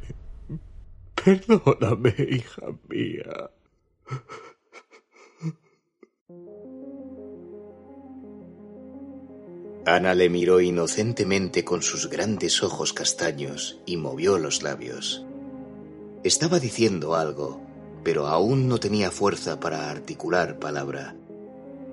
[1.16, 3.50] Perdóname, hija mía.
[9.86, 15.26] Ana le miró inocentemente con sus grandes ojos castaños y movió los labios.
[16.24, 17.69] Estaba diciendo algo,
[18.04, 21.16] pero aún no tenía fuerza para articular palabra.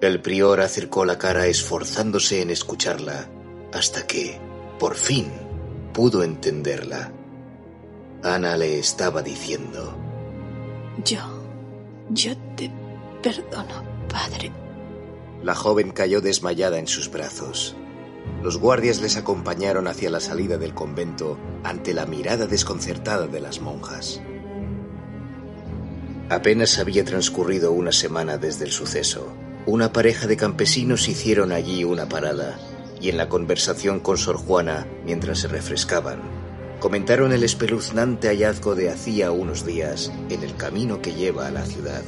[0.00, 3.28] El prior acercó la cara esforzándose en escucharla,
[3.72, 4.38] hasta que,
[4.78, 5.30] por fin,
[5.92, 7.12] pudo entenderla.
[8.22, 9.96] Ana le estaba diciendo.
[11.04, 11.20] Yo,
[12.10, 12.70] yo te
[13.22, 14.52] perdono, padre.
[15.42, 17.76] La joven cayó desmayada en sus brazos.
[18.42, 23.60] Los guardias les acompañaron hacia la salida del convento ante la mirada desconcertada de las
[23.60, 24.20] monjas.
[26.28, 29.32] Apenas había transcurrido una semana desde el suceso.
[29.64, 32.58] Una pareja de campesinos hicieron allí una parada
[33.00, 36.20] y en la conversación con Sor Juana, mientras se refrescaban,
[36.80, 41.64] comentaron el espeluznante hallazgo de hacía unos días en el camino que lleva a la
[41.64, 42.02] ciudad.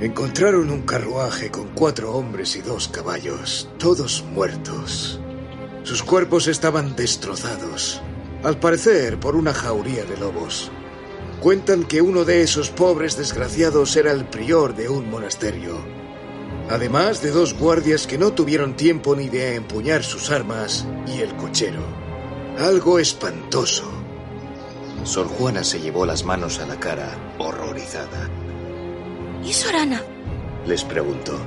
[0.00, 5.20] Encontraron un carruaje con cuatro hombres y dos caballos, todos muertos.
[5.82, 8.00] Sus cuerpos estaban destrozados,
[8.42, 10.70] al parecer por una jauría de lobos.
[11.40, 15.78] Cuentan que uno de esos pobres desgraciados era el prior de un monasterio,
[16.68, 21.34] además de dos guardias que no tuvieron tiempo ni de empuñar sus armas y el
[21.36, 21.80] cochero.
[22.58, 23.90] Algo espantoso.
[25.04, 27.08] Sor Juana se llevó las manos a la cara,
[27.38, 28.28] horrorizada.
[29.42, 30.02] ¿Y Sorana?
[30.66, 31.38] Les preguntó.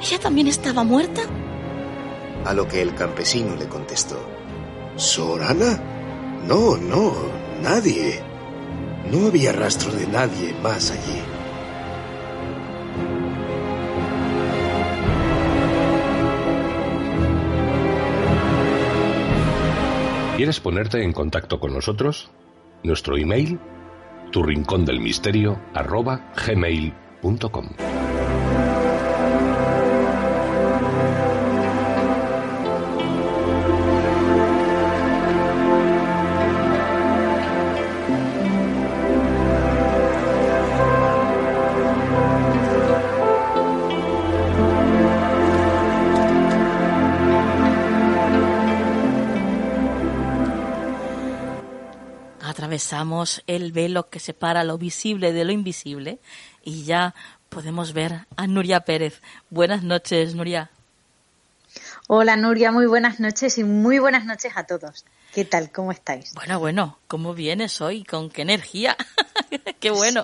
[0.00, 1.22] ¿Ella también estaba muerta?
[2.44, 4.20] A lo que el campesino le contestó.
[4.94, 5.82] ¿Sorana?
[6.46, 7.12] No, no,
[7.60, 8.22] nadie.
[9.10, 11.20] No había rastro de nadie más allí.
[20.36, 22.30] ¿Quieres ponerte en contacto con nosotros?
[22.82, 23.58] Nuestro email,
[24.32, 24.42] tu
[24.84, 28.05] del misterio, arroba gmail.com.
[52.76, 56.18] atravesamos el velo que separa lo visible de lo invisible
[56.62, 57.14] y ya
[57.48, 59.22] podemos ver a Nuria Pérez.
[59.48, 60.68] Buenas noches, Nuria.
[62.06, 65.06] Hola Nuria, muy buenas noches y muy buenas noches a todos.
[65.32, 65.72] ¿Qué tal?
[65.72, 66.34] ¿Cómo estáis?
[66.34, 68.04] Bueno, bueno, ¿cómo vienes hoy?
[68.04, 68.94] ¿Con qué energía?
[69.80, 70.22] Qué bueno.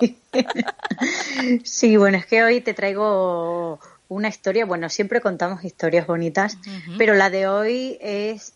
[1.63, 1.97] Sí.
[1.97, 3.79] bueno, es que hoy te traigo
[4.09, 6.59] una historia, bueno, siempre contamos historias bonitas,
[6.99, 8.53] pero la de hoy es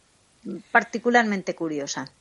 [0.72, 2.12] particularmente curiosa.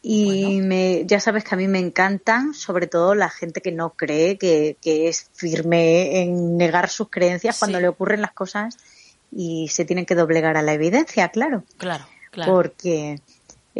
[0.00, 3.94] Y me, ya sabes que a mí me encantan, sobre todo la gente que no
[3.94, 8.76] cree, que, es firme en negar sus creencias cuando le ocurren las cosas
[9.32, 11.64] y se tienen que doblegar a la evidencia, claro.
[11.76, 12.52] Claro, claro.
[12.52, 13.20] Porque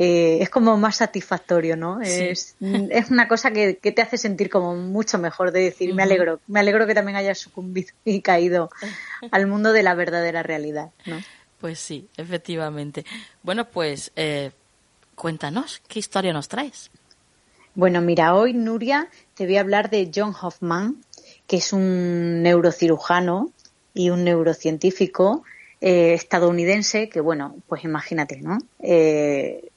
[0.00, 2.00] eh, es como más satisfactorio, ¿no?
[2.00, 6.40] Es, es una cosa que, te hace sentir como mucho mejor de decir, me alegro,
[6.46, 8.70] me alegro que también hayas sucumbido y caído
[9.32, 11.20] al mundo de la verdadera realidad, ¿no?
[11.60, 13.04] Pues sí, efectivamente.
[13.42, 14.52] Bueno, pues eh,
[15.18, 16.90] cuéntanos, ¿qué historia nos traes?
[17.74, 20.96] Bueno, mira, hoy Nuria te voy a hablar de John Hoffman,
[21.46, 23.50] que es un neurocirujano
[23.92, 25.42] y un neurocientífico
[25.80, 28.58] eh, estadounidense que, bueno, pues imagínate, ¿no?
[28.80, 29.68] Eh,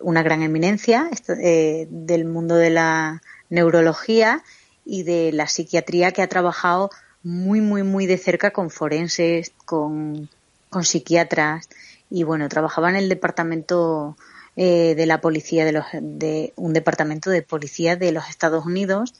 [0.00, 1.10] una gran eminencia
[1.42, 4.44] eh, del mundo de la neurología
[4.84, 6.90] y de la psiquiatría que ha trabajado
[7.22, 10.28] muy, muy, muy de cerca con forenses, con,
[10.70, 11.68] con psiquiatras
[12.10, 14.16] y, bueno, trabajaba en el departamento
[14.60, 19.14] eh, de la policía de los de un departamento de policía de los Estados Unidos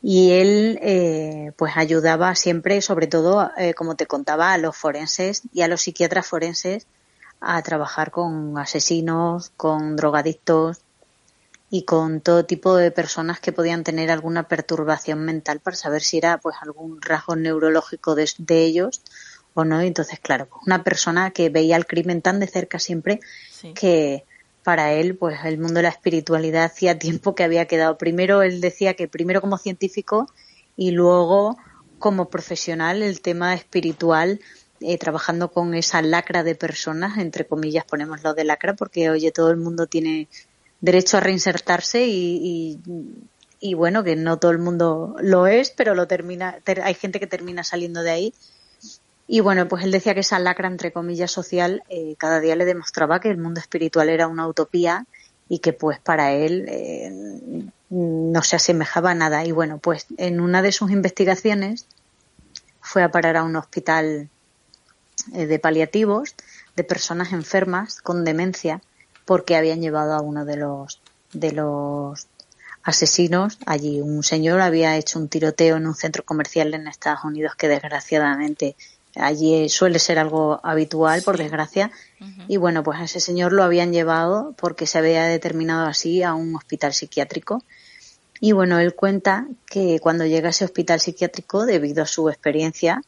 [0.00, 5.42] y él eh, pues ayudaba siempre sobre todo eh, como te contaba a los forenses
[5.52, 6.86] y a los psiquiatras forenses
[7.40, 10.82] a trabajar con asesinos con drogadictos
[11.70, 16.18] y con todo tipo de personas que podían tener alguna perturbación mental para saber si
[16.18, 19.02] era pues algún rasgo neurológico de, ellos
[19.54, 19.80] o no.
[19.80, 23.18] entonces, claro, pues, una persona que veía el crimen tan de cerca siempre
[23.74, 24.24] que
[24.64, 27.98] para él, pues el mundo de la espiritualidad hacía tiempo que había quedado.
[27.98, 30.26] Primero él decía que primero como científico
[30.76, 31.56] y luego
[31.98, 34.40] como profesional el tema espiritual,
[34.80, 39.30] eh, trabajando con esa lacra de personas, entre comillas ponemos lo de lacra, porque oye,
[39.30, 40.28] todo el mundo tiene
[40.80, 42.80] derecho a reinsertarse y,
[43.60, 47.26] y, bueno, que no todo el mundo lo es, pero lo termina, hay gente que
[47.26, 48.34] termina saliendo de ahí
[49.34, 52.64] y bueno, pues él decía que esa lacra, entre comillas, social, eh, cada día le
[52.64, 55.06] demostraba que el mundo espiritual era una utopía
[55.48, 57.10] y que pues para él eh,
[57.90, 59.44] no se asemejaba a nada.
[59.44, 61.88] Y bueno, pues en una de sus investigaciones
[62.80, 64.28] fue a parar a un hospital
[65.32, 66.36] eh, de paliativos
[66.76, 68.82] de personas enfermas con demencia
[69.24, 71.00] porque habían llevado a uno de los
[71.32, 72.28] de los
[72.84, 74.00] asesinos allí.
[74.00, 78.76] Un señor había hecho un tiroteo en un centro comercial en Estados Unidos que desgraciadamente
[79.16, 81.90] Allí suele ser algo habitual, por desgracia.
[82.48, 86.34] Y bueno, pues a ese señor lo habían llevado porque se había determinado así a
[86.34, 87.62] un hospital psiquiátrico.
[88.40, 93.02] Y bueno, él cuenta que cuando llega a ese hospital psiquiátrico, debido a su experiencia,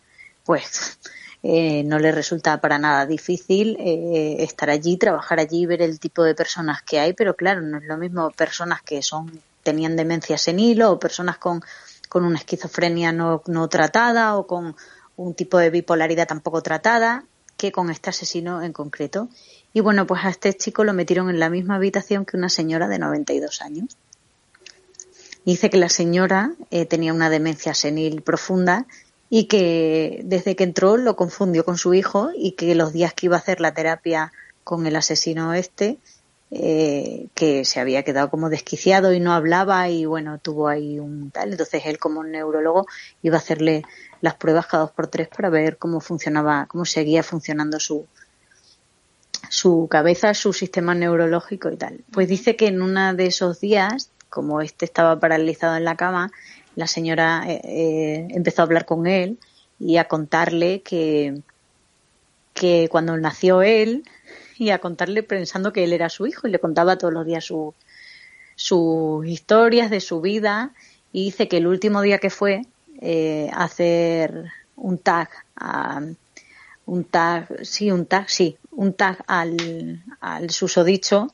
[0.44, 0.98] pues
[1.42, 6.22] eh, no le resulta para nada difícil eh, estar allí, trabajar allí, ver el tipo
[6.22, 10.38] de personas que hay, pero claro, no es lo mismo personas que son tenían demencia
[10.38, 11.60] senil o personas con,
[12.08, 14.76] con una esquizofrenia no, no tratada o con
[15.16, 17.24] un tipo de bipolaridad tampoco tratada
[17.56, 19.28] que con este asesino en concreto.
[19.72, 22.88] Y bueno, pues a este chico lo metieron en la misma habitación que una señora
[22.88, 23.96] de 92 años.
[25.44, 28.86] Dice que la señora eh, tenía una demencia senil profunda
[29.30, 33.26] y que desde que entró lo confundió con su hijo y que los días que
[33.26, 34.32] iba a hacer la terapia
[34.64, 35.98] con el asesino este,
[36.52, 41.30] eh, que se había quedado como desquiciado y no hablaba y bueno, tuvo ahí un
[41.30, 41.50] tal.
[41.50, 42.86] Entonces él como neurólogo
[43.22, 43.82] iba a hacerle
[44.20, 48.06] las pruebas cada dos por tres para ver cómo funcionaba, cómo seguía funcionando su,
[49.48, 52.04] su cabeza, su sistema neurológico y tal.
[52.12, 56.30] Pues dice que en uno de esos días, como este estaba paralizado en la cama,
[56.76, 59.38] la señora eh, eh, empezó a hablar con él
[59.78, 61.40] y a contarle que,
[62.54, 64.04] que cuando nació él,
[64.58, 67.44] y a contarle pensando que él era su hijo y le contaba todos los días
[67.44, 67.74] su,
[68.54, 70.72] sus historias de su vida
[71.12, 72.62] y dice que el último día que fue
[73.00, 76.02] eh, hacer un tag a,
[76.86, 81.32] un tag, sí, un tag, sí, un tag al, al susodicho,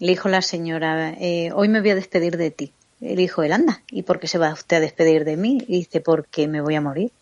[0.00, 2.72] le dijo la señora, eh, hoy me voy a despedir de ti.
[3.00, 5.58] Le dijo él, anda, ¿y por qué se va usted a despedir de mí?
[5.68, 7.12] Y dice, porque me voy a morir.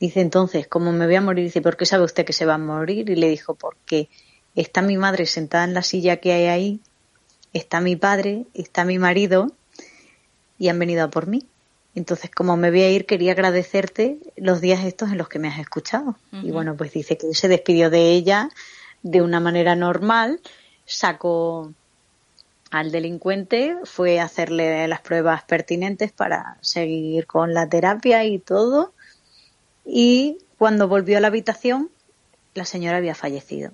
[0.00, 1.44] Dice entonces, ¿cómo me voy a morir?
[1.44, 3.10] Dice, ¿por qué sabe usted que se va a morir?
[3.10, 4.08] Y le dijo, porque
[4.54, 6.80] está mi madre sentada en la silla que hay ahí,
[7.52, 9.52] está mi padre, está mi marido
[10.58, 11.44] y han venido a por mí.
[11.94, 15.48] Entonces, como me voy a ir, quería agradecerte los días estos en los que me
[15.48, 16.16] has escuchado.
[16.30, 18.50] Y bueno, pues dice que se despidió de ella
[19.02, 20.40] de una manera normal,
[20.84, 21.72] sacó
[22.70, 28.92] al delincuente, fue a hacerle las pruebas pertinentes para seguir con la terapia y todo.
[29.90, 31.88] Y cuando volvió a la habitación,
[32.54, 33.72] la señora había fallecido.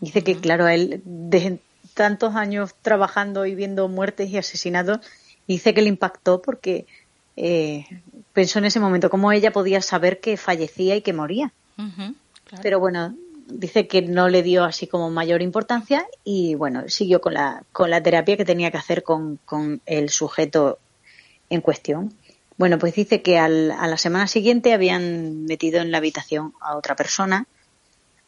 [0.00, 1.58] Dice que, claro, él, de
[1.94, 5.00] tantos años trabajando y viendo muertes y asesinatos,
[5.48, 6.86] dice que le impactó porque
[7.36, 7.86] eh,
[8.34, 11.52] pensó en ese momento cómo ella podía saber que fallecía y que moría.
[12.60, 13.14] Pero bueno,
[13.46, 17.88] dice que no le dio así como mayor importancia y bueno, siguió con la, con
[17.88, 20.78] la terapia que tenía que hacer con, con el sujeto
[21.48, 22.12] en cuestión.
[22.60, 26.76] Bueno, pues dice que al, a la semana siguiente habían metido en la habitación a
[26.76, 27.46] otra persona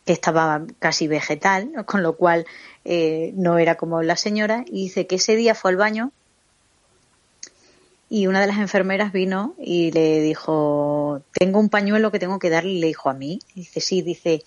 [0.06, 2.46] que estaba casi vegetal, con lo cual
[2.86, 6.12] eh, no era como la señora, y dice que ese día fue al baño
[8.08, 12.48] y una de las enfermeras vino y le dijo, tengo un pañuelo que tengo que
[12.48, 14.44] darle, y le dijo a mí, dice, sí, dice,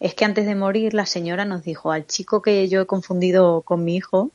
[0.00, 3.60] es que antes de morir la señora nos dijo al chico que yo he confundido
[3.60, 4.30] con mi hijo,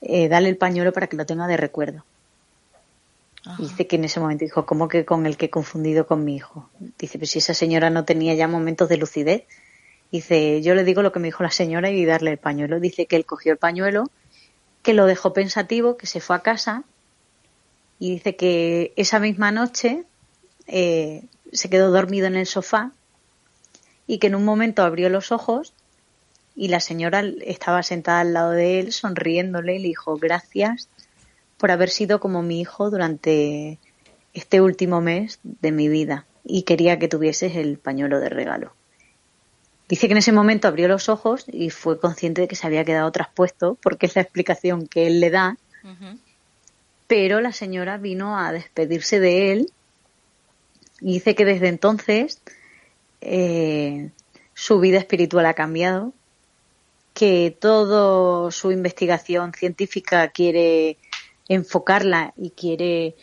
[0.00, 2.02] eh, dale el pañuelo para que lo tenga de recuerdo.
[3.58, 6.36] Dice que en ese momento dijo, ¿cómo que con el que he confundido con mi
[6.36, 6.70] hijo?
[6.98, 9.44] Dice, pues si esa señora no tenía ya momentos de lucidez.
[10.12, 12.78] Dice, yo le digo lo que me dijo la señora y darle el pañuelo.
[12.78, 14.04] Dice que él cogió el pañuelo,
[14.82, 16.84] que lo dejó pensativo, que se fue a casa
[18.02, 20.02] y dice que esa misma noche
[20.66, 21.22] eh,
[21.52, 22.90] se quedó dormido en el sofá
[24.08, 25.72] y que en un momento abrió los ojos
[26.56, 30.88] y la señora estaba sentada al lado de él sonriéndole y le dijo gracias
[31.62, 33.78] por haber sido como mi hijo durante
[34.34, 38.74] este último mes de mi vida y quería que tuvieses el pañuelo de regalo.
[39.88, 42.84] Dice que en ese momento abrió los ojos y fue consciente de que se había
[42.84, 45.56] quedado traspuesto porque es la explicación que él le da.
[47.06, 49.70] Pero la señora vino a despedirse de él
[51.00, 52.42] y dice que desde entonces
[53.20, 54.10] eh,
[54.52, 56.12] su vida espiritual ha cambiado,
[57.14, 60.98] que toda su investigación científica quiere
[61.48, 63.14] enfocarla y quiere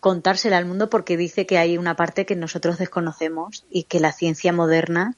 [0.00, 4.12] contársela al mundo porque dice que hay una parte que nosotros desconocemos y que la
[4.12, 5.16] ciencia moderna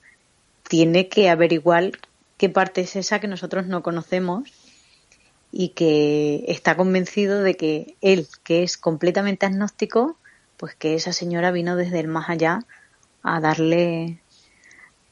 [0.68, 1.92] tiene que averiguar
[2.36, 4.50] qué parte es esa que nosotros no conocemos
[5.50, 10.16] y que está convencido de que él, que es completamente agnóstico,
[10.56, 12.60] pues que esa señora vino desde el más allá
[13.22, 14.20] a darle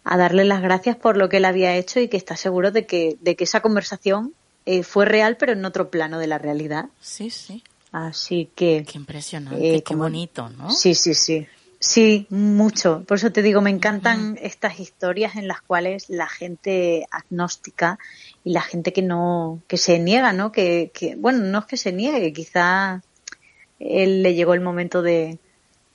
[0.05, 2.87] a darle las gracias por lo que él había hecho y que está seguro de
[2.87, 4.35] que, de que esa conversación
[4.67, 6.87] eh, fue real, pero en otro plano de la realidad.
[7.01, 7.63] Sí, sí.
[7.93, 8.85] Así que.
[8.87, 10.71] Qué impresionante, eh, qué bonito, ¿no?
[10.71, 11.47] Sí, sí, sí.
[11.79, 13.05] Sí, mucho.
[13.07, 17.99] Por eso te digo, me encantan estas historias en las cuales la gente agnóstica
[18.45, 20.51] y la gente que no, que se niega, ¿no?
[20.53, 23.03] Que, que bueno, no es que se niegue, quizá
[23.79, 25.39] él le llegó el momento de,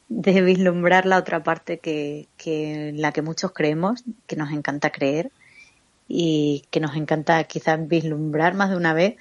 [0.07, 5.31] de vislumbrar la otra parte que, que la que muchos creemos, que nos encanta creer
[6.13, 9.15] y que nos encanta quizás vislumbrar más de una vez.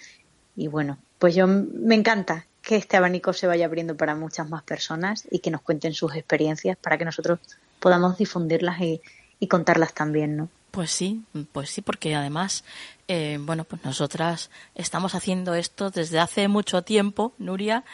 [0.56, 4.64] Y bueno, pues yo me encanta que este abanico se vaya abriendo para muchas más
[4.64, 7.38] personas y que nos cuenten sus experiencias para que nosotros
[7.78, 9.00] podamos difundirlas y,
[9.38, 10.48] y contarlas también, ¿no?
[10.72, 11.22] Pues sí,
[11.52, 12.64] pues sí, porque además,
[13.06, 17.84] eh, bueno, pues nosotras estamos haciendo esto desde hace mucho tiempo, Nuria,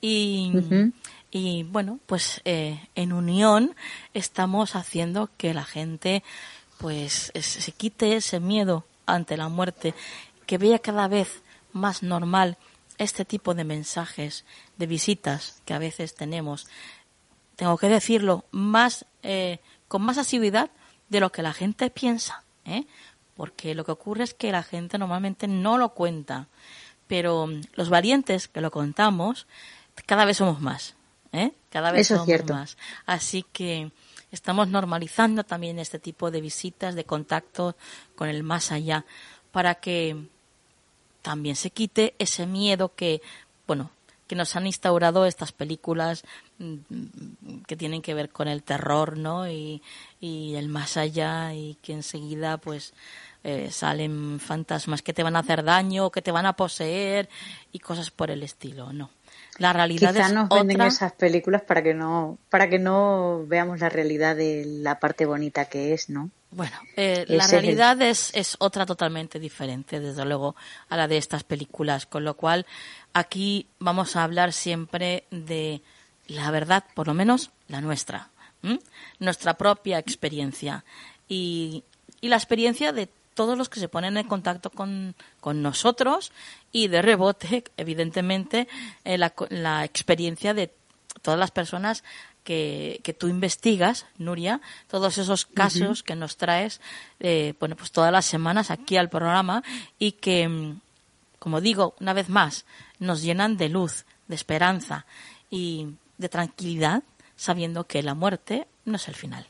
[0.00, 0.52] y,
[1.30, 3.74] y bueno, pues eh, en unión
[4.14, 6.22] estamos haciendo que la gente
[6.78, 9.94] pues se quite ese miedo ante la muerte,
[10.46, 12.56] que vea cada vez más normal
[12.98, 14.44] este tipo de mensajes,
[14.76, 16.66] de visitas que a veces tenemos.
[17.56, 20.70] Tengo que decirlo más eh, con más asiduidad
[21.08, 22.86] de lo que la gente piensa, ¿eh?
[23.36, 26.48] porque lo que ocurre es que la gente normalmente no lo cuenta,
[27.06, 29.46] pero los valientes que lo contamos
[30.06, 30.94] cada vez somos más.
[31.32, 31.52] ¿eh?
[31.70, 32.76] Cada vez somos más.
[33.06, 33.90] Así que
[34.36, 37.74] estamos normalizando también este tipo de visitas, de contacto
[38.14, 39.04] con el más allá,
[39.50, 40.28] para que
[41.22, 43.22] también se quite ese miedo que,
[43.66, 43.90] bueno,
[44.26, 46.24] que nos han instaurado estas películas
[46.58, 49.50] mm, que tienen que ver con el terror, ¿no?
[49.50, 49.82] Y,
[50.20, 52.92] el más allá y que enseguida, pues,
[53.44, 57.28] eh, salen fantasmas que te van a hacer daño, que te van a poseer
[57.72, 59.10] y cosas por el estilo, ¿no?
[59.58, 63.80] La realidad Quizá es nos venden esas películas para que no para que no veamos
[63.80, 66.30] la realidad de la parte bonita que es, ¿no?
[66.50, 70.56] Bueno, eh, la realidad es, es otra totalmente diferente, desde luego,
[70.88, 72.64] a la de estas películas, con lo cual
[73.12, 75.82] aquí vamos a hablar siempre de
[76.28, 78.30] la verdad, por lo menos la nuestra,
[79.18, 80.84] nuestra propia experiencia.
[81.28, 81.84] Y,
[82.20, 86.32] y la experiencia de todos los que se ponen en contacto con, con nosotros
[86.72, 88.66] y de rebote, evidentemente,
[89.04, 90.72] eh, la, la, experiencia de
[91.22, 92.02] todas las personas
[92.42, 96.80] que, que, tú investigas, Nuria, todos esos casos que nos traes,
[97.20, 99.62] eh, bueno, pues todas las semanas aquí al programa
[99.98, 100.80] y que, mm,
[101.38, 102.64] como digo, una vez más,
[102.98, 105.04] nos llenan de luz, de esperanza
[105.50, 107.02] y de tranquilidad,
[107.36, 109.46] sabiendo que la muerte no es el final.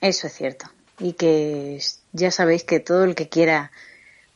[0.00, 0.70] Eso es cierto
[1.02, 1.80] y que
[2.12, 3.72] ya sabéis que todo el que quiera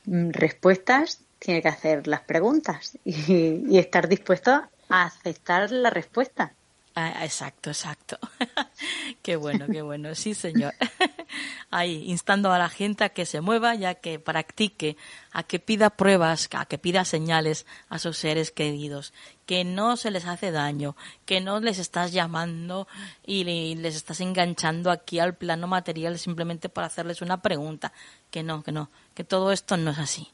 [0.05, 6.53] mm, respuestas tiene que hacer las preguntas y, estar dispuesto a aceptar la respuesta.
[6.99, 8.19] Ah, exacto, exacto.
[9.23, 10.15] qué bueno, qué bueno.
[10.15, 10.73] Sí, señor.
[11.71, 14.97] Ahí, instando a la gente a que se mueva ya que practique,
[15.31, 19.13] a que pida pruebas, a que pida señales a sus seres queridos,
[19.45, 22.89] que no se les hace daño, que no les estás llamando
[23.27, 23.45] y
[23.75, 27.93] les estás enganchando aquí al plano material simplemente para hacerles una pregunta.
[28.31, 30.29] Que no, que no, que todo esto no es así.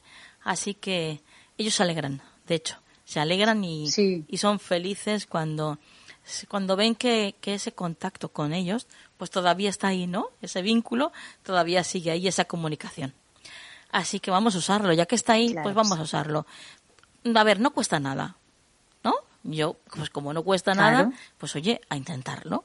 [0.45, 1.23] Así que
[1.57, 3.89] ellos se alegran, de hecho, se alegran y,
[4.29, 5.77] y son felices cuando
[6.47, 10.29] cuando ven que, ese contacto con ellos, pues todavía está ahí, ¿no?
[10.41, 11.11] Ese vínculo
[11.43, 13.13] todavía sigue ahí, esa comunicación.
[13.91, 16.45] Así que vamos a usarlo, ya que está ahí, pues vamos a usarlo.
[17.35, 18.37] A ver, no cuesta nada,
[19.03, 19.15] ¿no?
[19.43, 22.63] Yo, pues como no cuesta nada, pues oye, a intentarlo.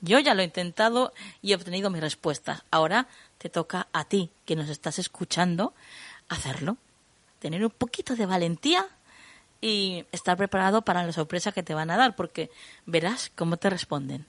[0.00, 2.64] Yo ya lo he intentado y he obtenido mi respuesta.
[2.70, 5.74] Ahora te toca a ti, que nos estás escuchando,
[6.28, 6.76] hacerlo.
[7.38, 8.86] Tener un poquito de valentía
[9.60, 12.50] y estar preparado para la sorpresa que te van a dar, porque
[12.86, 14.26] verás cómo te responden.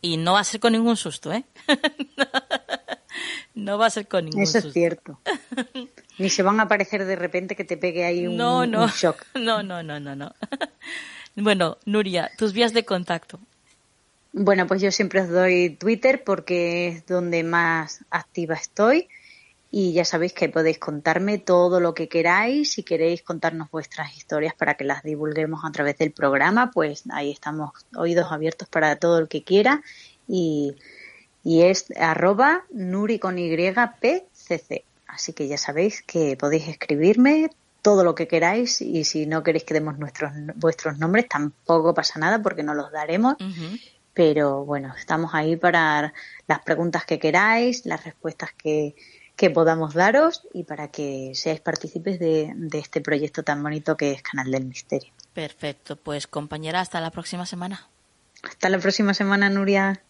[0.00, 1.44] Y no va a ser con ningún susto, ¿eh?
[3.54, 4.58] no va a ser con ningún susto.
[4.58, 5.18] Eso es cierto.
[6.18, 8.84] Ni se van a aparecer de repente que te pegue ahí un, no, no.
[8.84, 9.24] un shock.
[9.34, 10.32] No, no, no, no, no.
[11.34, 13.40] bueno, Nuria, tus vías de contacto.
[14.32, 19.08] Bueno, pues yo siempre os doy Twitter porque es donde más activa estoy
[19.70, 22.72] y ya sabéis que podéis contarme todo lo que queráis.
[22.72, 27.30] Si queréis contarnos vuestras historias para que las divulguemos a través del programa, pues ahí
[27.30, 29.82] estamos oídos abiertos para todo el que quiera.
[30.26, 30.74] Y,
[31.44, 34.84] y es arroba nuri con ypcc.
[35.06, 37.50] Así que ya sabéis que podéis escribirme
[37.82, 42.18] todo lo que queráis y si no queréis que demos nuestros, vuestros nombres tampoco pasa
[42.18, 43.36] nada porque no los daremos.
[44.14, 46.12] Pero bueno, estamos ahí para
[46.46, 48.96] las preguntas que queráis, las respuestas que,
[49.38, 54.10] que podamos daros y para que seáis partícipes de, de este proyecto tan bonito que
[54.10, 55.12] es Canal del Misterio.
[55.32, 57.86] Perfecto, pues compañera, hasta la próxima semana.
[58.42, 60.02] Hasta la próxima semana, Nuria.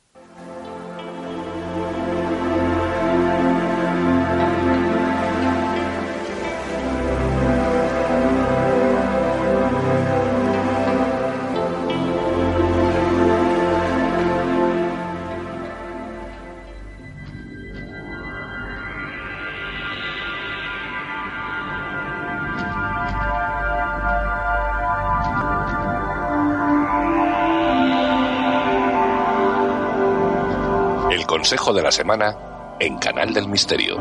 [31.49, 32.37] Consejo de la semana
[32.79, 33.97] en Canal del Misterio.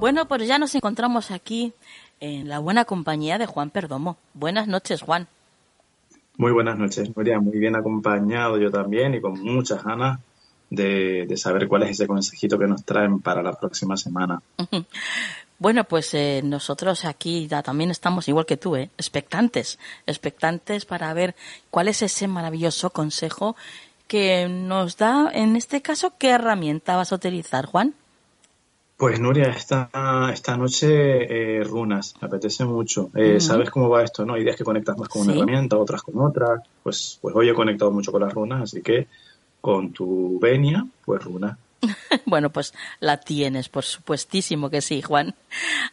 [0.00, 1.72] Bueno, pues ya nos encontramos aquí
[2.18, 4.16] en la buena compañía de Juan Perdomo.
[4.34, 5.28] Buenas noches, Juan.
[6.38, 7.38] Muy buenas noches, María.
[7.38, 10.18] Muy bien acompañado yo también y con muchas ganas
[10.74, 14.40] de, saber cuál es ese consejito que nos traen para la próxima semana.
[15.58, 18.90] Bueno, pues eh, nosotros aquí ya también estamos igual que tú, ¿eh?
[18.98, 21.36] expectantes, expectantes para ver
[21.70, 23.54] cuál es ese maravilloso consejo
[24.08, 27.94] que nos da, en este caso, ¿qué herramienta vas a utilizar, Juan?
[28.96, 29.90] Pues Nuria, esta,
[30.32, 33.10] esta noche eh, runas, me apetece mucho.
[33.14, 34.24] Eh, ¿Sabes cómo va esto?
[34.24, 34.34] ¿no?
[34.34, 36.62] Hay días que conectas más con una herramienta, otras con otra.
[36.82, 39.08] Pues, pues hoy he conectado mucho con las runas, así que
[39.62, 41.56] con tu venia, pues runa.
[42.26, 45.34] bueno, pues la tienes, por supuestísimo que sí, Juan.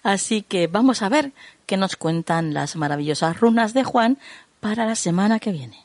[0.04, 1.32] Así que vamos a ver
[1.66, 4.18] qué nos cuentan las maravillosas runas de Juan
[4.60, 5.78] para la semana que viene.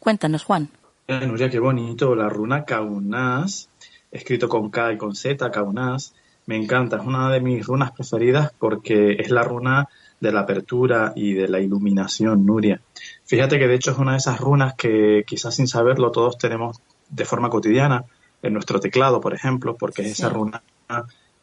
[0.00, 0.70] Cuéntanos, Juan.
[1.08, 2.14] Nuria, qué bonito.
[2.14, 3.68] La runa Kaunas,
[4.10, 6.14] escrito con K y con Z, Kaunas,
[6.46, 9.88] me encanta, es una de mis runas preferidas porque es la runa
[10.20, 12.80] de la apertura y de la iluminación, Nuria.
[13.24, 16.80] Fíjate que de hecho es una de esas runas que quizás sin saberlo todos tenemos
[17.08, 18.04] de forma cotidiana
[18.42, 20.62] en nuestro teclado, por ejemplo, porque es esa runa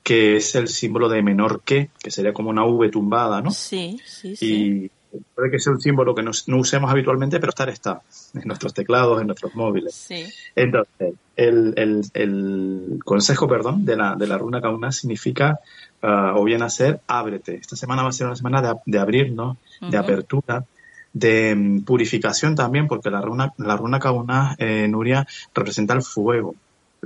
[0.03, 3.51] que es el símbolo de menor que, que sería como una V tumbada, ¿no?
[3.51, 4.91] Sí, sí, sí.
[5.35, 8.01] Puede que sea un símbolo que no, usemos habitualmente, pero estar está
[8.33, 10.09] en nuestros teclados, en nuestros móviles.
[10.55, 15.59] Entonces, el, consejo, perdón, de la, de la runa kauna significa,
[16.01, 17.55] ah, o bien hacer, ábrete.
[17.55, 20.65] Esta semana va a ser una semana de, de abrirnos, de apertura,
[21.13, 26.55] de mm, purificación también, porque la runa, la runa kauna, eh, Nuria, representa el fuego.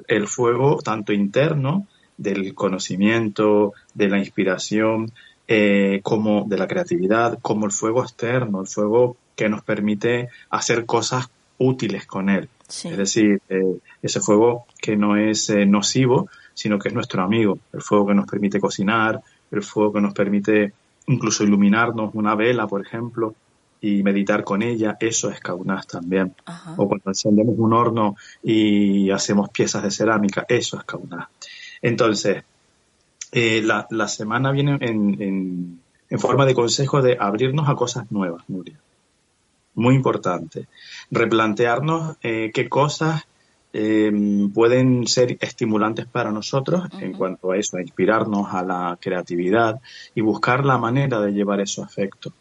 [0.08, 1.88] El fuego tanto interno,
[2.18, 5.12] del conocimiento, de la inspiración,
[5.54, 10.86] eh, como de la creatividad, como el fuego externo, el fuego que nos permite hacer
[10.86, 12.48] cosas útiles con él.
[12.70, 17.60] Es decir, eh, ese fuego que no es eh, nocivo, sino que es nuestro amigo.
[17.74, 19.22] El fuego que nos permite cocinar,
[19.52, 20.72] el fuego que nos permite
[21.08, 23.36] incluso iluminarnos una vela, por ejemplo,
[23.82, 26.34] y meditar con ella, eso es kaunas también.
[26.78, 31.28] O cuando encendemos un horno y hacemos piezas de cerámica, eso es kaunas.
[31.82, 32.42] Entonces,
[33.32, 38.44] eh, la, la, semana viene en, en, forma de consejo de abrirnos a cosas nuevas,
[38.50, 38.78] Nuria.
[39.76, 40.68] Muy importante.
[41.10, 43.26] Replantearnos eh, qué cosas
[43.74, 44.12] eh,
[44.54, 49.80] pueden ser estimulantes para nosotros en cuanto a eso, a inspirarnos a la creatividad
[50.14, 52.34] y buscar la manera de llevar esos efectos.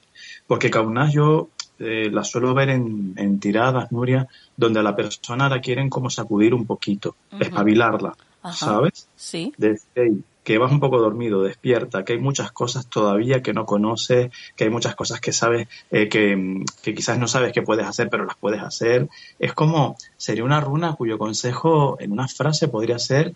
[0.48, 4.26] Porque Kaunas yo eh, la suelo ver en, en, tiradas, Nuria,
[4.56, 8.14] donde a la persona la quieren como sacudir un poquito, espabilarla,
[8.52, 9.08] ¿sabes?
[9.14, 9.52] Sí.
[9.56, 14.30] Desde que vas un poco dormido, despierta, que hay muchas cosas todavía que no conoces,
[14.56, 18.08] que hay muchas cosas que sabes, eh, que, que, quizás no sabes que puedes hacer,
[18.10, 19.08] pero las puedes hacer.
[19.38, 23.34] Es como, sería una runa cuyo consejo en una frase podría ser,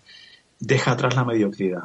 [0.59, 1.83] deja atrás la mediocridad.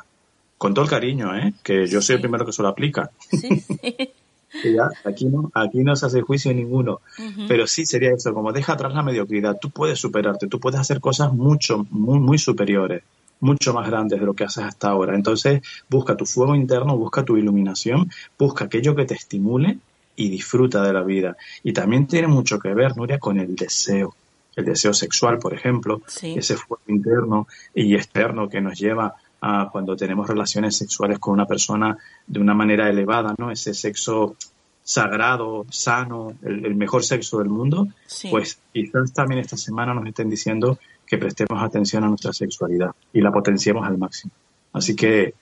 [0.57, 1.55] Con todo el cariño, ¿eh?
[1.63, 3.11] Que yo soy el primero que se lo aplica.
[3.31, 3.63] Sí,
[4.75, 7.01] ya, aquí no, aquí no se hace juicio ninguno.
[7.49, 9.59] Pero sí sería eso, como deja atrás la mediocridad.
[9.59, 13.03] Tú puedes superarte, tú puedes hacer cosas mucho, muy, muy superiores
[13.41, 15.15] mucho más grandes de lo que haces hasta ahora.
[15.15, 19.79] Entonces, busca tu fuego interno, busca tu iluminación, busca aquello que te estimule
[20.17, 21.37] y disfruta de la vida.
[21.63, 24.15] Y también tiene mucho que ver, Nuria, con el deseo.
[24.57, 29.97] El deseo sexual, por ejemplo, ese fuego interno y externo que nos lleva a cuando
[29.97, 33.51] tenemos relaciones sexuales con una persona de una manera elevada, ¿no?
[33.51, 34.37] Ese sexo
[34.83, 37.89] sagrado, sano, el, mejor sexo del mundo,
[38.31, 40.79] pues quizás también esta semana nos estén diciendo
[41.11, 44.33] que prestemos atención a nuestra sexualidad y la potenciemos al máximo.
[44.73, 45.35] Así que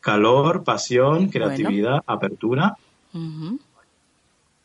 [0.00, 2.76] calor, pasión, creatividad, apertura.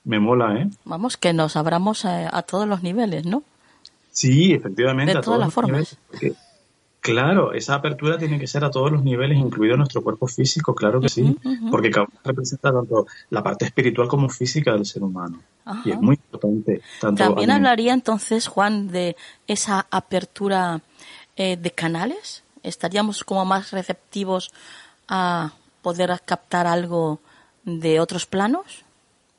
[0.03, 0.70] Me mola, ¿eh?
[0.86, 3.43] Vamos, que nos abramos a, todos los niveles, ¿no?
[4.12, 5.16] Sí, efectivamente.
[5.16, 5.97] De todas las formas.
[7.01, 11.01] Claro, esa apertura tiene que ser a todos los niveles, incluido nuestro cuerpo físico, claro
[11.01, 11.35] que sí,
[11.71, 15.41] porque cada uno representa tanto la parte espiritual como física del ser humano.
[15.83, 16.81] Y es muy importante.
[16.99, 19.15] También hablaría entonces, Juan, de
[19.47, 20.81] esa apertura
[21.35, 22.43] eh, de canales.
[22.61, 24.51] ¿Estaríamos como más receptivos
[25.07, 27.19] a poder captar algo
[27.63, 28.85] de otros planos?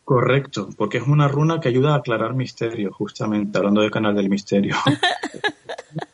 [0.04, 4.28] Correcto, porque es una runa que ayuda a aclarar misterios, justamente, hablando del canal del
[4.28, 4.74] misterio.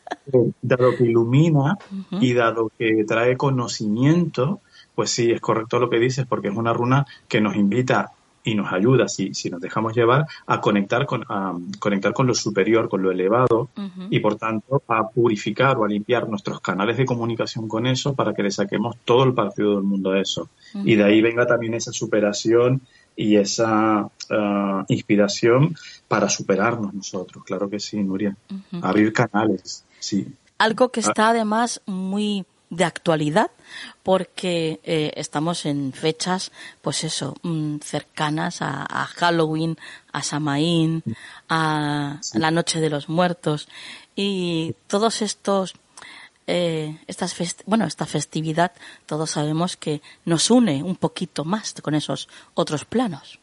[0.61, 1.77] dado que ilumina
[2.11, 4.61] y dado que trae conocimiento,
[4.95, 8.11] pues sí, es correcto lo que dices, porque es una runa que nos invita
[8.43, 12.33] y nos ayuda, si, si nos dejamos llevar, a conectar con, a conectar con lo
[12.33, 13.69] superior, con lo elevado,
[14.09, 18.33] y por tanto a purificar o a limpiar nuestros canales de comunicación con eso para
[18.33, 20.49] que le saquemos todo el partido del mundo a eso.
[20.83, 22.81] Y de ahí venga también esa superación
[23.15, 25.75] y esa ah, inspiración
[26.07, 28.35] para superarnos nosotros, claro que sí, Nuria.
[28.81, 29.85] Abrir canales.
[29.99, 30.27] Sí.
[30.57, 31.03] Algo que ah.
[31.07, 33.49] está además muy de actualidad
[34.03, 38.85] porque eh, estamos en fechas, pues eso, mm, cercanas a,
[39.15, 39.77] Halloween,
[40.11, 41.03] a Samaín,
[41.49, 43.67] a, la Noche de los Muertos
[44.15, 45.73] y todos estos,
[46.47, 47.35] eh, estas
[47.65, 48.71] bueno, esta festividad,
[49.05, 53.38] todos sabemos que nos une un poquito más con esos otros planos.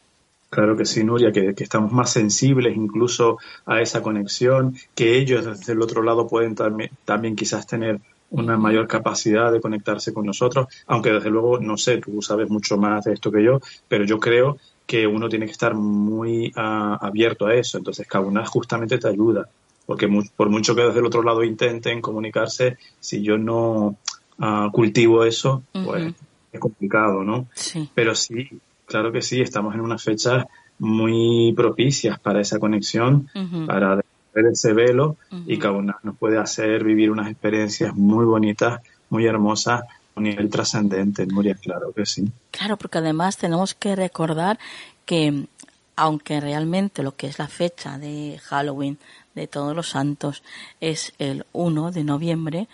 [0.48, 5.72] Claro que sí, Nuria, que, estamos más sensibles incluso a esa conexión, que ellos desde
[5.72, 10.66] el otro lado pueden también, también quizás tener una mayor capacidad de conectarse con nosotros,
[10.86, 14.18] aunque desde luego, no sé, tú sabes mucho más de esto que yo, pero yo
[14.18, 17.78] creo que uno tiene que estar muy ah, abierto a eso.
[17.78, 19.48] Entonces, Kabuna justamente te ayuda,
[19.84, 23.96] porque por mucho que desde el otro lado intenten comunicarse, si yo no
[24.38, 26.14] ah, cultivo eso, pues
[26.52, 27.48] es complicado, ¿no?
[27.54, 27.88] Sí.
[27.94, 28.48] Pero sí,
[28.86, 30.46] claro que sí, estamos en unas fechas
[30.78, 33.28] muy propicias para esa conexión,
[33.66, 35.16] para ver ese velo
[35.46, 38.80] y cada una nos puede hacer vivir unas experiencias muy bonitas,
[39.10, 39.82] muy hermosas
[40.14, 42.30] a nivel trascendente, Nuria, claro que sí.
[42.50, 44.58] Claro, porque además tenemos que recordar
[45.04, 45.46] que
[45.94, 48.98] aunque realmente lo que es la fecha de Halloween
[49.34, 50.42] de todos los santos
[50.80, 52.68] es el 1 de noviembre,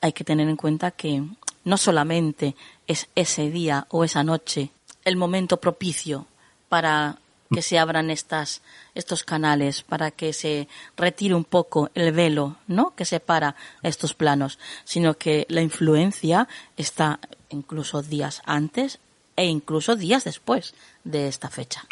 [0.00, 1.22] hay que tener en cuenta que
[1.64, 2.56] no solamente
[2.86, 4.70] es ese día o esa noche
[5.10, 6.26] el momento propicio
[6.68, 7.18] para
[7.52, 8.62] que se abran estas,
[8.94, 12.94] estos canales, para que se retire un poco el velo, ¿no?
[12.94, 16.46] Que separa estos planos, sino que la influencia
[16.76, 19.00] está incluso días antes
[19.34, 21.82] e incluso días después de esta fecha.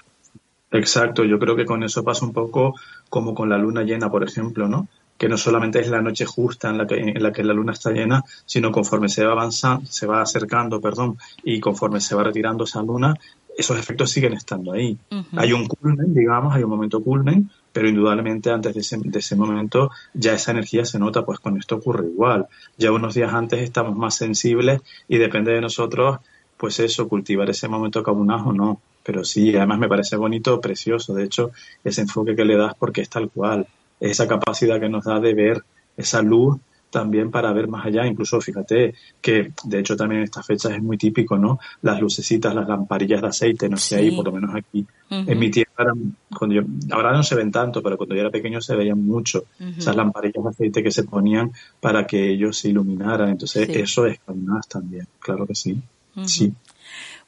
[0.71, 2.75] Exacto, yo creo que con eso pasa un poco
[3.09, 4.87] como con la luna llena, por ejemplo, ¿no?
[5.19, 7.73] Que no solamente es la noche justa en la que, en la, que la luna
[7.73, 12.23] está llena, sino conforme se va avanzando, se va acercando, perdón, y conforme se va
[12.23, 13.15] retirando esa luna,
[13.59, 14.97] esos efectos siguen estando ahí.
[15.37, 19.35] Hay un culmen, digamos, hay un momento culmen, pero indudablemente antes de ese, de ese,
[19.35, 22.47] momento ya esa energía se nota, pues con esto ocurre igual.
[22.77, 26.21] Ya unos días antes estamos más sensibles y depende de nosotros,
[26.57, 28.81] pues eso, cultivar ese momento cabunaz o no.
[29.03, 31.51] Pero sí, además me parece bonito, precioso, de hecho,
[31.83, 33.67] ese enfoque que le das porque es tal cual,
[34.01, 35.63] esa capacidad que nos da de ver
[35.97, 36.59] esa luz
[36.91, 38.07] también para ver más allá.
[38.07, 41.59] Incluso fíjate que, de hecho, también en estas fechas es muy típico, ¿no?
[41.83, 44.87] Las lucecitas, las lamparillas de aceite, no sé, ahí, por lo menos aquí.
[45.11, 45.93] En mi tierra,
[46.37, 49.45] cuando yo, ahora no se ven tanto, pero cuando yo era pequeño se veían mucho
[49.77, 53.31] esas lamparillas de aceite que se ponían para que ellos se iluminaran.
[53.31, 55.81] Entonces, eso es más también, claro que sí.
[56.25, 56.53] Sí.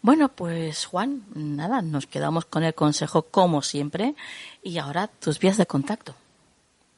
[0.02, 4.14] Bueno, pues Juan, nada, nos quedamos con el consejo como siempre
[4.62, 6.14] y ahora tus vías de contacto.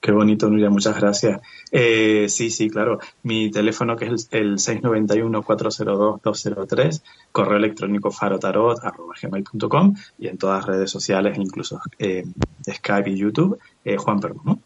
[0.03, 1.41] Qué bonito, Nuria, muchas gracias.
[1.71, 2.99] Eh, sí, sí, claro.
[3.23, 11.39] Mi teléfono que es el, 691-402-203, correo electrónico farotarot.com y en todas las redes sociales,
[11.39, 12.25] incluso eh,
[12.69, 14.59] Skype y YouTube, eh, Juan Perdomo.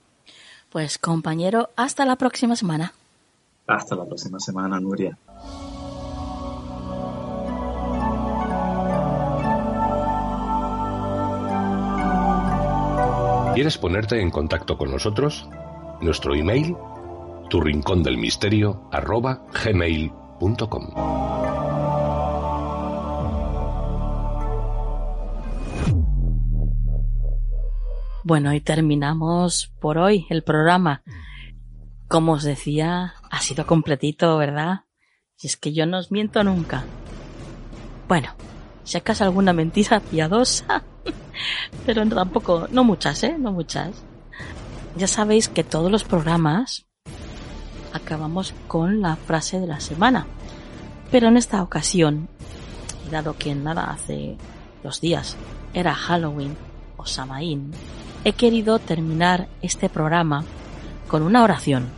[0.71, 2.95] Pues compañero, hasta la próxima semana.
[3.67, 5.19] Hasta la próxima semana, Nuria.
[13.57, 15.49] ¿Quieres ponerte en contacto con nosotros?
[16.03, 16.77] Nuestro email,
[17.49, 20.91] tu rincón del misterio, arroba gmail.com.
[28.25, 31.03] Bueno, y terminamos por hoy el programa.
[32.09, 34.81] Como os decía, ha sido completito, ¿verdad?
[35.41, 36.85] Y es que yo no os miento nunca.
[38.07, 38.35] Bueno,
[38.85, 40.85] si acaso alguna mentira piadosa,
[41.87, 43.37] pero tampoco, no muchas, ¿eh?
[43.39, 43.95] No muchas.
[44.97, 46.87] Ya sabéis que todos los programas
[47.93, 50.27] acabamos con la frase de la semana.
[51.11, 52.29] Pero en esta ocasión,
[53.11, 54.37] dado que nada hace
[54.83, 55.37] dos días
[55.75, 56.57] era Halloween
[56.97, 57.73] o Samaín,
[58.25, 60.45] he querido terminar este programa
[61.09, 61.89] con una oración.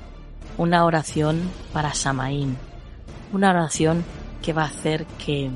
[0.56, 2.56] Una oración para Samaín.
[3.32, 4.04] Una oración
[4.42, 5.50] que va a hacer que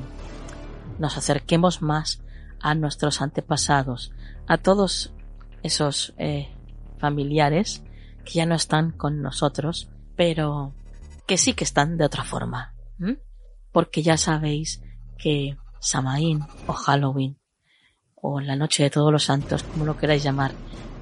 [0.99, 2.21] nos acerquemos más
[2.63, 4.13] a nuestros antepasados,
[4.47, 5.13] a todos
[5.63, 6.49] esos eh,
[6.99, 7.83] familiares
[8.25, 10.75] que ya no están con nosotros, pero
[11.27, 12.75] que sí que están de otra forma.
[13.73, 14.83] Porque ya sabéis
[15.19, 17.39] que Samaín o Halloween
[18.15, 20.53] o la noche de todos los santos, como lo queráis llamar,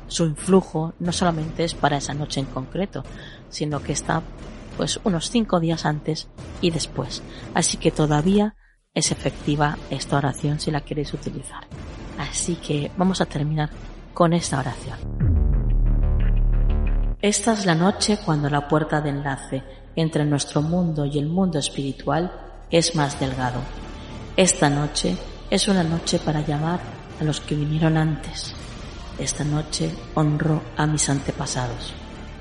[0.07, 3.05] su influjo no solamente es para esa noche en concreto,
[3.49, 4.23] sino que está
[4.77, 6.29] pues unos cinco días antes
[6.61, 7.23] y después.
[7.55, 8.57] Así que todavía
[8.93, 11.65] es efectiva esta oración si la queréis utilizar.
[12.19, 13.71] Así que vamos a terminar
[14.13, 14.99] con esta oración.
[17.23, 19.63] Esta es la noche cuando la puerta de enlace
[19.95, 22.33] entre nuestro mundo y el mundo espiritual
[22.71, 23.61] es más delgado.
[24.37, 25.17] Esta noche
[25.51, 26.81] es una noche para llamar
[27.21, 28.55] a los que vinieron antes.
[29.19, 31.93] Esta noche honro a mis antepasados,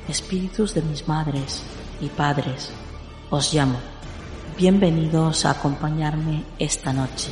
[0.07, 1.61] espíritus de mis madres
[1.99, 2.71] y padres.
[3.29, 3.77] Os llamo
[4.59, 7.31] Bienvenidos a acompañarme esta noche.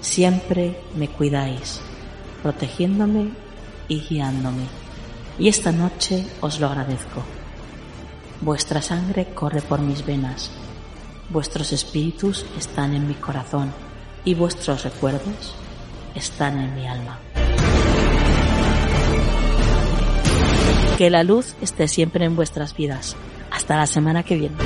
[0.00, 1.80] Siempre me cuidáis,
[2.42, 3.28] protegiéndome
[3.86, 4.64] y guiándome.
[5.38, 7.22] Y esta noche os lo agradezco.
[8.40, 10.50] Vuestra sangre corre por mis venas,
[11.30, 13.72] vuestros espíritus están en mi corazón
[14.24, 15.54] y vuestros recuerdos
[16.16, 17.20] están en mi alma.
[20.98, 23.14] Que la luz esté siempre en vuestras vidas.
[23.52, 24.56] Hasta la semana que viene.